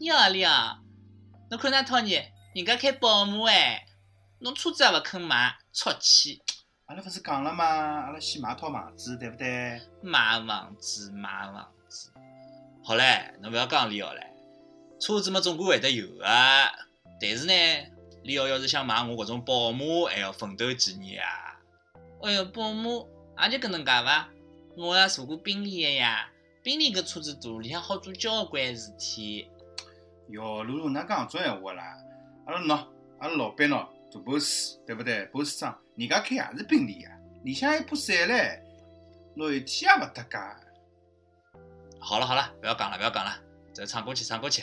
[0.00, 0.78] 你好你好，
[1.50, 2.24] 侬看那 Tony，
[2.54, 3.86] 人家开宝马哎，
[4.38, 6.42] 侬车子也勿肯买，出气。
[6.86, 7.64] 阿拉勿是讲了吗？
[7.66, 9.78] 阿拉先买套房子，对不对？
[10.02, 12.10] 买房子，买房子。
[12.82, 14.26] 好唻，侬勿要讲李奥唻，
[14.98, 17.52] 车子嘛总归会得有个、但是呢，
[18.22, 21.60] 李奥要是想买我搿种宝马，还要奋斗几年啊。
[22.22, 22.90] 哎哟，宝马
[23.46, 24.28] 也就搿能介伐？
[24.76, 26.28] 我也坐过宾利个呀，
[26.62, 29.48] 宾利搿车子大，里向好做交关事体。
[30.28, 31.96] 哟，露露，哪讲搿种闲话啦？
[32.46, 32.86] 阿拉喏，
[33.18, 37.10] 阿拉老板喏，做 boss，对勿对？boss 长，人家开也是宾利呀，
[37.44, 38.60] 里向还有把伞唻，
[39.36, 40.38] 落雨天也勿搭界。
[42.00, 43.36] 好了好了，勿要讲了勿要讲了，
[43.72, 44.62] 走唱歌去唱歌去。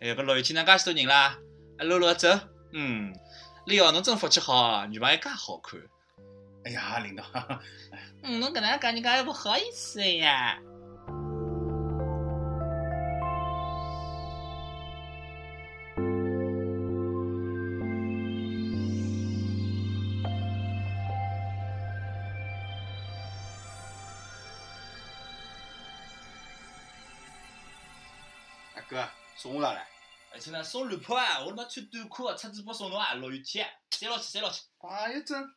[0.00, 1.38] 哎哟，搿落雨天哪介许多人啦？
[1.78, 2.28] 哎，露露走。
[2.72, 3.14] 嗯，
[3.66, 5.80] 李奥侬真福气好，女朋友介好看。
[6.64, 7.24] 哎呀，领导，
[8.22, 10.56] 嗯，侬搿能讲人家又不好意思的呀。
[28.76, 29.88] 阿哥，送我上来。
[30.32, 34.62] 而且呢，送绿袍啊，我他妈穿短裤啊，赤子包送侬啊，落雨天，塞牢去塞牢去。
[34.78, 35.54] 哎呀，真。